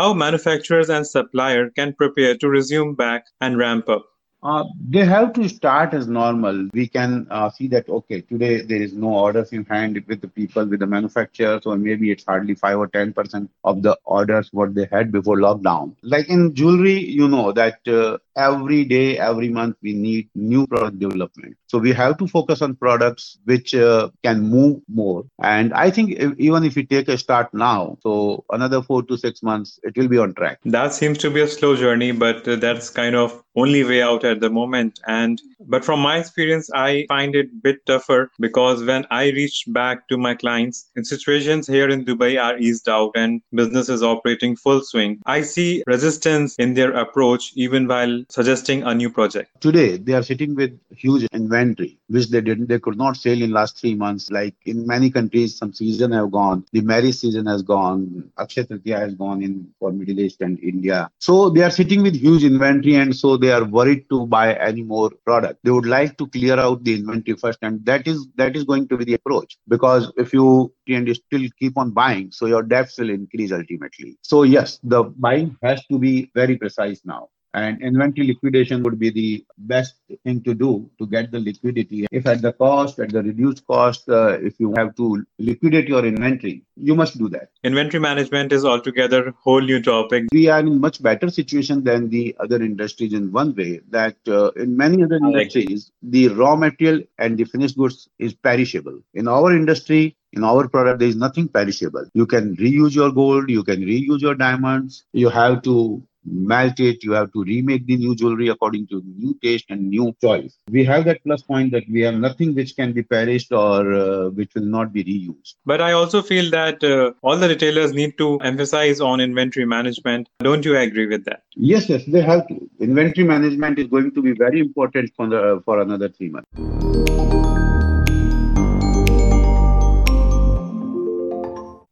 How 0.00 0.14
manufacturers 0.14 0.88
and 0.88 1.06
suppliers 1.06 1.72
can 1.76 1.92
prepare 1.92 2.34
to 2.38 2.48
resume 2.48 2.94
back 2.94 3.26
and 3.42 3.58
ramp 3.58 3.86
up. 3.90 4.06
Uh, 4.42 4.64
they 4.88 5.04
have 5.04 5.34
to 5.34 5.46
start 5.46 5.92
as 5.92 6.06
normal. 6.06 6.70
We 6.72 6.88
can 6.88 7.26
uh, 7.30 7.50
see 7.50 7.68
that, 7.68 7.86
okay, 7.86 8.22
today 8.22 8.62
there 8.62 8.80
is 8.80 8.94
no 8.94 9.08
orders 9.08 9.52
in 9.52 9.66
hand 9.66 10.02
with 10.08 10.22
the 10.22 10.28
people, 10.28 10.64
with 10.64 10.80
the 10.80 10.86
manufacturers, 10.86 11.66
or 11.66 11.76
maybe 11.76 12.10
it's 12.10 12.24
hardly 12.24 12.54
5 12.54 12.78
or 12.78 12.88
10% 12.88 13.50
of 13.64 13.82
the 13.82 13.98
orders 14.06 14.48
what 14.54 14.74
they 14.74 14.88
had 14.90 15.12
before 15.12 15.36
lockdown. 15.36 15.94
Like 16.00 16.30
in 16.30 16.54
jewelry, 16.54 16.98
you 16.98 17.28
know 17.28 17.52
that 17.52 17.86
uh, 17.86 18.16
every 18.40 18.84
day, 18.84 19.18
every 19.18 19.48
month, 19.48 19.76
we 19.82 19.92
need 19.92 20.28
new 20.34 20.66
product 20.66 20.98
development. 20.98 21.56
So 21.66 21.78
we 21.78 21.92
have 21.92 22.16
to 22.18 22.26
focus 22.26 22.62
on 22.62 22.76
products 22.76 23.38
which 23.44 23.74
uh, 23.74 24.10
can 24.22 24.40
move 24.56 24.80
more. 24.88 25.24
And 25.42 25.74
I 25.74 25.90
think 25.90 26.12
if, 26.12 26.32
even 26.38 26.64
if 26.64 26.74
we 26.76 26.84
take 26.86 27.08
a 27.08 27.18
start 27.18 27.52
now, 27.52 27.98
so 28.02 28.44
another 28.50 28.82
four 28.82 29.02
to 29.04 29.18
six 29.18 29.42
months, 29.42 29.78
it 29.82 29.96
will 29.96 30.08
be 30.08 30.18
on 30.18 30.34
track. 30.34 30.58
That 30.64 30.94
seems 30.94 31.18
to 31.18 31.30
be 31.30 31.40
a 31.42 31.48
slow 31.48 31.76
journey, 31.76 32.12
but 32.12 32.48
uh, 32.48 32.56
that's 32.56 32.90
kind 32.90 33.14
of 33.14 33.42
only 33.56 33.84
way 33.84 34.02
out 34.02 34.24
at 34.24 34.40
the 34.40 34.50
moment. 34.50 35.00
And 35.06 35.40
but 35.60 35.84
from 35.84 36.00
my 36.00 36.18
experience, 36.18 36.70
I 36.74 37.06
find 37.08 37.34
it 37.34 37.46
a 37.46 37.60
bit 37.62 37.84
tougher 37.86 38.30
because 38.38 38.82
when 38.84 39.06
I 39.10 39.24
reach 39.30 39.64
back 39.68 40.08
to 40.08 40.16
my 40.16 40.34
clients, 40.34 40.90
in 40.96 41.04
situations 41.04 41.66
here 41.66 41.88
in 41.88 42.04
Dubai 42.04 42.42
are 42.42 42.56
eased 42.58 42.88
out 42.88 43.12
and 43.14 43.42
business 43.52 43.88
is 43.88 44.02
operating 44.02 44.56
full 44.56 44.82
swing, 44.82 45.20
I 45.26 45.42
see 45.42 45.82
resistance 45.86 46.56
in 46.56 46.74
their 46.74 46.92
approach 46.92 47.52
even 47.54 47.86
while 47.88 48.24
suggesting 48.30 48.84
a 48.84 48.94
new 48.94 49.10
project. 49.10 49.50
Today, 49.60 49.96
they 49.96 50.12
are 50.12 50.22
sitting 50.22 50.54
with 50.54 50.78
huge 50.90 51.26
inventory, 51.32 51.98
which 52.08 52.28
they 52.28 52.40
didn't, 52.40 52.68
they 52.68 52.78
could 52.78 52.96
not 52.96 53.16
sell 53.16 53.40
in 53.40 53.50
last 53.50 53.78
three 53.78 53.94
months. 53.94 54.30
Like 54.30 54.54
in 54.64 54.86
many 54.86 55.10
countries, 55.10 55.56
some 55.56 55.72
season 55.72 56.12
have 56.12 56.30
gone, 56.30 56.64
the 56.72 56.80
marriage 56.80 57.16
season 57.16 57.46
has 57.46 57.62
gone, 57.62 58.30
Akshaya 58.38 58.68
Tritiya 58.68 58.98
has 58.98 59.14
gone 59.14 59.42
in 59.42 59.68
for 59.78 59.92
Middle 59.92 60.20
East 60.20 60.40
and 60.40 60.58
India. 60.60 61.10
So 61.18 61.50
they 61.50 61.62
are 61.62 61.70
sitting 61.70 62.02
with 62.02 62.14
huge 62.14 62.44
inventory 62.44 62.94
and 62.94 63.14
so 63.14 63.36
they 63.36 63.52
are 63.52 63.64
worried 63.64 64.08
to 64.10 64.26
buy 64.26 64.54
any 64.54 64.82
more 64.82 65.10
product. 65.24 65.60
They 65.64 65.70
would 65.70 65.86
like 65.86 66.16
to 66.18 66.26
clear 66.28 66.58
out 66.58 66.84
the 66.84 66.94
inventory 66.94 67.36
first, 67.36 67.58
and 67.62 67.84
that 67.86 68.06
is 68.06 68.26
that 68.36 68.56
is 68.56 68.64
going 68.64 68.88
to 68.88 68.96
be 68.96 69.04
the 69.04 69.14
approach. 69.14 69.58
Because 69.68 70.12
if 70.16 70.32
you 70.32 70.72
and 70.88 71.06
you 71.06 71.14
still 71.14 71.48
keep 71.58 71.76
on 71.78 71.90
buying, 71.90 72.30
so 72.32 72.46
your 72.46 72.62
debts 72.62 72.98
will 72.98 73.10
increase 73.10 73.52
ultimately. 73.52 74.16
So 74.22 74.42
yes, 74.42 74.78
the 74.82 75.04
buying 75.04 75.56
has 75.62 75.84
to 75.86 75.98
be 75.98 76.30
very 76.34 76.56
precise 76.56 77.00
now 77.04 77.28
and 77.54 77.80
inventory 77.82 78.26
liquidation 78.26 78.82
would 78.82 78.98
be 78.98 79.10
the 79.10 79.44
best 79.58 79.94
thing 80.24 80.42
to 80.42 80.54
do 80.54 80.90
to 80.98 81.06
get 81.06 81.30
the 81.30 81.40
liquidity. 81.40 82.06
If 82.10 82.26
at 82.26 82.42
the 82.42 82.52
cost 82.52 82.98
at 82.98 83.10
the 83.10 83.22
reduced 83.22 83.66
cost 83.66 84.08
uh, 84.08 84.38
if 84.40 84.58
you 84.58 84.72
have 84.76 84.94
to 84.96 85.24
liquidate 85.38 85.88
your 85.88 86.04
inventory 86.04 86.62
you 86.76 86.94
must 86.94 87.18
do 87.18 87.28
that. 87.30 87.50
Inventory 87.64 88.00
management 88.00 88.52
is 88.52 88.64
altogether 88.64 89.34
whole 89.42 89.60
new 89.60 89.82
topic. 89.82 90.24
We 90.32 90.48
are 90.48 90.60
in 90.60 90.80
much 90.80 91.02
better 91.02 91.30
situation 91.30 91.84
than 91.84 92.08
the 92.08 92.36
other 92.40 92.62
industries 92.62 93.12
in 93.12 93.32
one 93.32 93.54
way 93.54 93.80
that 93.90 94.16
uh, 94.28 94.50
in 94.52 94.76
many 94.76 95.02
other 95.02 95.16
industries 95.16 95.92
the 96.02 96.28
raw 96.28 96.56
material 96.56 97.02
and 97.18 97.36
the 97.36 97.44
finished 97.44 97.76
goods 97.76 98.08
is 98.18 98.34
perishable. 98.34 98.98
In 99.14 99.28
our 99.28 99.54
industry 99.54 100.16
in 100.32 100.44
our 100.44 100.68
product 100.68 101.00
there 101.00 101.08
is 101.08 101.16
nothing 101.16 101.48
perishable. 101.48 102.06
You 102.14 102.26
can 102.26 102.56
reuse 102.56 102.94
your 102.94 103.10
gold 103.10 103.50
you 103.50 103.64
can 103.64 103.80
reuse 103.80 104.20
your 104.20 104.34
diamonds 104.34 105.04
you 105.12 105.28
have 105.28 105.62
to 105.62 106.02
melt 106.24 106.78
it, 106.80 107.02
you 107.02 107.12
have 107.12 107.32
to 107.32 107.44
remake 107.44 107.86
the 107.86 107.96
new 107.96 108.14
jewelry 108.14 108.48
according 108.48 108.86
to 108.88 109.02
new 109.16 109.38
taste 109.42 109.66
and 109.70 109.88
new 109.88 110.14
choice. 110.20 110.56
We 110.70 110.84
have 110.84 111.04
that 111.06 111.22
plus 111.24 111.42
point 111.42 111.72
that 111.72 111.84
we 111.90 112.00
have 112.02 112.14
nothing 112.14 112.54
which 112.54 112.76
can 112.76 112.92
be 112.92 113.02
perished 113.02 113.52
or 113.52 113.92
uh, 113.92 114.30
which 114.30 114.54
will 114.54 114.64
not 114.64 114.92
be 114.92 115.04
reused. 115.04 115.54
But 115.64 115.80
I 115.80 115.92
also 115.92 116.22
feel 116.22 116.50
that 116.50 116.82
uh, 116.84 117.12
all 117.22 117.36
the 117.36 117.48
retailers 117.48 117.92
need 117.92 118.18
to 118.18 118.38
emphasize 118.40 119.00
on 119.00 119.20
inventory 119.20 119.66
management. 119.66 120.28
Don't 120.40 120.64
you 120.64 120.76
agree 120.76 121.06
with 121.06 121.24
that? 121.24 121.42
Yes, 121.56 121.88
yes, 121.88 122.04
they 122.06 122.22
have 122.22 122.46
to. 122.48 122.68
Inventory 122.80 123.26
management 123.26 123.78
is 123.78 123.86
going 123.86 124.12
to 124.12 124.22
be 124.22 124.32
very 124.32 124.60
important 124.60 125.12
for 125.16 125.28
the 125.28 125.62
for 125.64 125.80
another 125.80 126.08
three 126.08 126.28
months. 126.28 127.19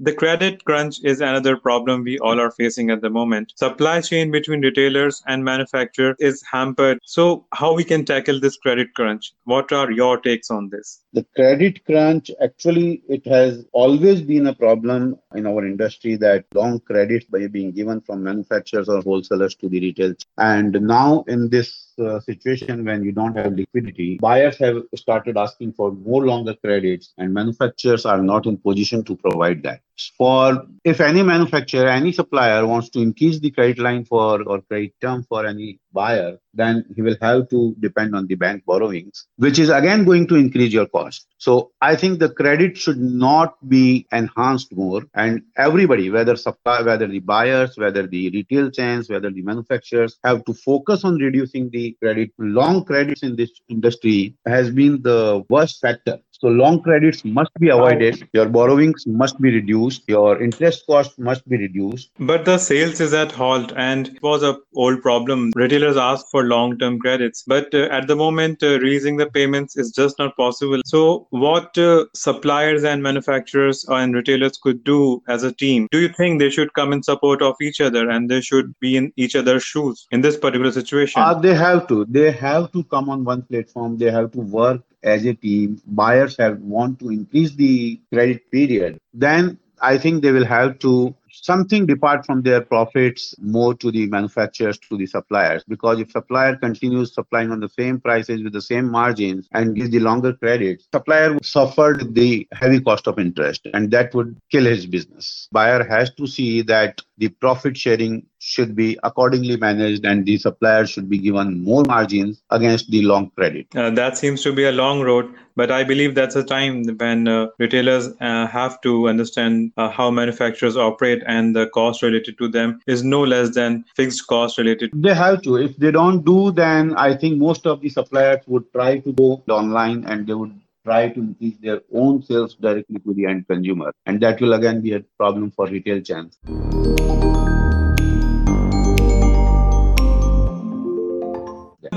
The 0.08 0.14
credit 0.14 0.64
crunch 0.64 1.04
is 1.04 1.20
another 1.20 1.58
problem 1.58 2.02
we 2.02 2.18
all 2.20 2.40
are 2.40 2.50
facing 2.50 2.88
at 2.88 3.02
the 3.02 3.10
moment. 3.10 3.52
Supply 3.56 4.00
chain 4.00 4.30
between 4.30 4.62
retailers 4.62 5.22
and 5.26 5.44
manufacturers 5.44 6.16
is 6.18 6.42
hampered. 6.50 7.00
So 7.04 7.44
how 7.52 7.74
we 7.74 7.84
can 7.84 8.06
tackle 8.06 8.40
this 8.40 8.56
credit 8.56 8.94
crunch? 8.94 9.34
What 9.44 9.70
are 9.70 9.90
your 9.90 10.18
takes 10.18 10.50
on 10.50 10.70
this? 10.70 11.04
The 11.12 11.26
credit 11.36 11.84
crunch 11.84 12.30
actually 12.42 13.02
it 13.06 13.26
has 13.26 13.66
always 13.72 14.22
been 14.22 14.46
a 14.46 14.54
problem 14.54 15.18
in 15.34 15.46
our 15.46 15.66
industry 15.66 16.16
that 16.16 16.46
long 16.54 16.80
credits 16.80 17.26
by 17.26 17.46
being 17.46 17.72
given 17.72 18.00
from 18.00 18.22
manufacturers 18.22 18.88
or 18.88 19.02
wholesalers 19.02 19.56
to 19.56 19.68
the 19.68 19.78
retail. 19.78 20.14
And 20.38 20.72
now 20.80 21.22
in 21.28 21.50
this 21.50 21.87
uh, 21.98 22.20
situation 22.20 22.84
when 22.84 23.02
you 23.04 23.12
don't 23.12 23.36
have 23.36 23.52
liquidity, 23.52 24.18
buyers 24.18 24.56
have 24.58 24.82
started 24.94 25.36
asking 25.36 25.72
for 25.72 25.92
more 25.92 26.26
longer 26.26 26.54
credits, 26.54 27.12
and 27.18 27.32
manufacturers 27.32 28.04
are 28.06 28.22
not 28.22 28.46
in 28.46 28.56
position 28.56 29.04
to 29.04 29.16
provide 29.16 29.62
that. 29.62 29.80
For 30.16 30.64
if 30.84 31.00
any 31.00 31.22
manufacturer, 31.22 31.88
any 31.88 32.12
supplier 32.12 32.66
wants 32.66 32.88
to 32.90 33.00
increase 33.00 33.40
the 33.40 33.50
credit 33.50 33.78
line 33.78 34.04
for 34.04 34.42
or 34.42 34.60
credit 34.62 34.94
term 35.00 35.24
for 35.24 35.44
any 35.44 35.80
buyer, 35.92 36.38
then 36.54 36.84
he 36.94 37.02
will 37.02 37.16
have 37.20 37.48
to 37.48 37.74
depend 37.80 38.14
on 38.14 38.26
the 38.26 38.34
bank 38.34 38.64
borrowings, 38.64 39.26
which 39.36 39.58
is 39.58 39.70
again 39.70 40.04
going 40.04 40.26
to 40.28 40.36
increase 40.36 40.72
your 40.72 40.86
cost. 40.86 41.26
So 41.38 41.72
I 41.80 41.96
think 41.96 42.18
the 42.18 42.30
credit 42.30 42.76
should 42.76 42.98
not 42.98 43.56
be 43.68 44.06
enhanced 44.12 44.74
more, 44.74 45.02
and 45.14 45.42
everybody, 45.56 46.10
whether 46.10 46.36
supply, 46.36 46.82
whether 46.82 47.06
the 47.06 47.20
buyers, 47.20 47.76
whether 47.76 48.06
the 48.06 48.30
retail 48.30 48.70
chains, 48.70 49.08
whether 49.08 49.30
the 49.30 49.42
manufacturers, 49.42 50.18
have 50.24 50.44
to 50.44 50.54
focus 50.54 51.04
on 51.04 51.16
reducing 51.16 51.70
the 51.70 51.87
credit. 52.02 52.30
Long 52.38 52.84
credits 52.84 53.22
in 53.22 53.36
this 53.36 53.50
industry 53.68 54.36
has 54.46 54.70
been 54.70 55.02
the 55.02 55.44
worst 55.48 55.80
factor 55.80 56.18
so 56.40 56.48
long 56.48 56.80
credits 56.82 57.24
must 57.24 57.52
be 57.58 57.68
avoided. 57.68 58.28
Your 58.32 58.48
borrowings 58.48 59.04
must 59.06 59.40
be 59.40 59.52
reduced. 59.52 60.02
Your 60.06 60.40
interest 60.40 60.84
cost 60.86 61.18
must 61.18 61.48
be 61.48 61.56
reduced. 61.56 62.10
But 62.20 62.44
the 62.44 62.58
sales 62.58 63.00
is 63.00 63.12
at 63.12 63.32
halt, 63.32 63.72
and 63.76 64.08
it 64.08 64.22
was 64.22 64.44
a 64.44 64.56
old 64.76 65.02
problem. 65.02 65.50
Retailers 65.56 65.96
ask 65.96 66.26
for 66.30 66.44
long-term 66.44 67.00
credits, 67.00 67.42
but 67.46 67.74
uh, 67.74 67.88
at 67.90 68.06
the 68.06 68.14
moment, 68.14 68.62
uh, 68.62 68.78
releasing 68.78 69.16
the 69.16 69.26
payments 69.26 69.76
is 69.76 69.90
just 69.90 70.18
not 70.20 70.36
possible. 70.36 70.80
So, 70.84 71.26
what 71.30 71.76
uh, 71.76 72.04
suppliers 72.14 72.84
and 72.84 73.02
manufacturers 73.02 73.84
and 73.88 74.14
retailers 74.14 74.58
could 74.58 74.84
do 74.84 75.20
as 75.28 75.42
a 75.42 75.52
team? 75.52 75.88
Do 75.90 75.98
you 75.98 76.08
think 76.08 76.38
they 76.38 76.50
should 76.50 76.72
come 76.74 76.92
in 76.92 77.02
support 77.02 77.42
of 77.42 77.56
each 77.60 77.80
other, 77.80 78.08
and 78.08 78.30
they 78.30 78.40
should 78.40 78.74
be 78.78 78.96
in 78.96 79.12
each 79.16 79.34
other's 79.34 79.64
shoes 79.64 80.06
in 80.12 80.20
this 80.20 80.36
particular 80.36 80.70
situation? 80.70 81.20
Uh, 81.20 81.34
they 81.34 81.54
have 81.54 81.88
to. 81.88 82.04
They 82.04 82.30
have 82.30 82.70
to 82.72 82.84
come 82.84 83.08
on 83.10 83.24
one 83.24 83.42
platform. 83.42 83.98
They 83.98 84.10
have 84.12 84.30
to 84.32 84.38
work 84.38 84.82
as 85.02 85.24
a 85.24 85.34
team, 85.34 85.80
buyers 85.86 86.36
have 86.38 86.58
want 86.60 86.98
to 87.00 87.10
increase 87.10 87.54
the 87.54 88.00
credit 88.12 88.50
period, 88.50 88.98
then 89.14 89.58
I 89.80 89.98
think 89.98 90.22
they 90.22 90.32
will 90.32 90.46
have 90.46 90.78
to 90.80 91.14
something 91.30 91.86
depart 91.86 92.26
from 92.26 92.42
their 92.42 92.60
profits 92.60 93.34
more 93.40 93.74
to 93.74 93.90
the 93.90 94.06
manufacturers 94.06 94.78
to 94.78 94.96
the 94.96 95.06
suppliers. 95.06 95.64
Because 95.68 96.00
if 96.00 96.10
supplier 96.10 96.56
continues 96.56 97.14
supplying 97.14 97.50
on 97.50 97.60
the 97.60 97.68
same 97.68 98.00
prices 98.00 98.42
with 98.42 98.52
the 98.52 98.62
same 98.62 98.90
margins 98.90 99.48
and 99.52 99.74
gives 99.76 99.90
the 99.90 100.00
longer 100.00 100.32
credit 100.32 100.82
supplier 100.92 101.38
suffered 101.42 102.14
the 102.14 102.46
heavy 102.52 102.80
cost 102.80 103.06
of 103.06 103.18
interest 103.18 103.66
and 103.72 103.90
that 103.90 104.14
would 104.14 104.36
kill 104.50 104.64
his 104.64 104.86
business. 104.86 105.48
Buyer 105.52 105.84
has 105.84 106.12
to 106.14 106.26
see 106.26 106.62
that 106.62 107.00
the 107.18 107.28
profit 107.28 107.76
sharing 107.76 108.24
should 108.38 108.74
be 108.74 108.98
accordingly 109.02 109.56
managed 109.56 110.04
and 110.04 110.24
the 110.24 110.38
suppliers 110.38 110.90
should 110.90 111.08
be 111.08 111.18
given 111.18 111.62
more 111.62 111.84
margins 111.84 112.42
against 112.50 112.90
the 112.90 113.02
long 113.02 113.30
credit. 113.30 113.66
Uh, 113.74 113.90
that 113.90 114.16
seems 114.16 114.42
to 114.42 114.52
be 114.52 114.64
a 114.64 114.72
long 114.72 115.00
road, 115.00 115.34
but 115.56 115.70
I 115.70 115.82
believe 115.82 116.14
that's 116.14 116.36
a 116.36 116.44
time 116.44 116.84
when 116.96 117.26
uh, 117.26 117.48
retailers 117.58 118.08
uh, 118.20 118.46
have 118.46 118.80
to 118.82 119.08
understand 119.08 119.72
uh, 119.76 119.90
how 119.90 120.10
manufacturers 120.10 120.76
operate 120.76 121.22
and 121.26 121.54
the 121.54 121.66
cost 121.70 122.02
related 122.02 122.38
to 122.38 122.48
them 122.48 122.80
is 122.86 123.02
no 123.02 123.22
less 123.22 123.54
than 123.54 123.84
fixed 123.96 124.26
cost 124.28 124.56
related. 124.58 124.90
They 124.94 125.14
have 125.14 125.42
to. 125.42 125.56
If 125.56 125.76
they 125.76 125.90
don't 125.90 126.24
do, 126.24 126.52
then 126.52 126.94
I 126.96 127.16
think 127.16 127.38
most 127.38 127.66
of 127.66 127.80
the 127.80 127.88
suppliers 127.88 128.40
would 128.46 128.72
try 128.72 128.98
to 128.98 129.12
go 129.12 129.42
online 129.48 130.04
and 130.04 130.26
they 130.26 130.34
would 130.34 130.54
try 130.88 131.08
to 131.10 131.20
increase 131.20 131.58
their 131.60 131.80
own 131.92 132.22
sales 132.22 132.54
directly 132.54 132.98
to 133.06 133.14
the 133.14 133.26
end 133.26 133.46
consumer. 133.46 133.92
And 134.06 134.20
that 134.22 134.40
will 134.40 134.54
again 134.54 134.80
be 134.80 134.94
a 134.94 135.00
problem 135.22 135.50
for 135.50 135.66
retail 135.66 136.00
chains. 136.00 136.38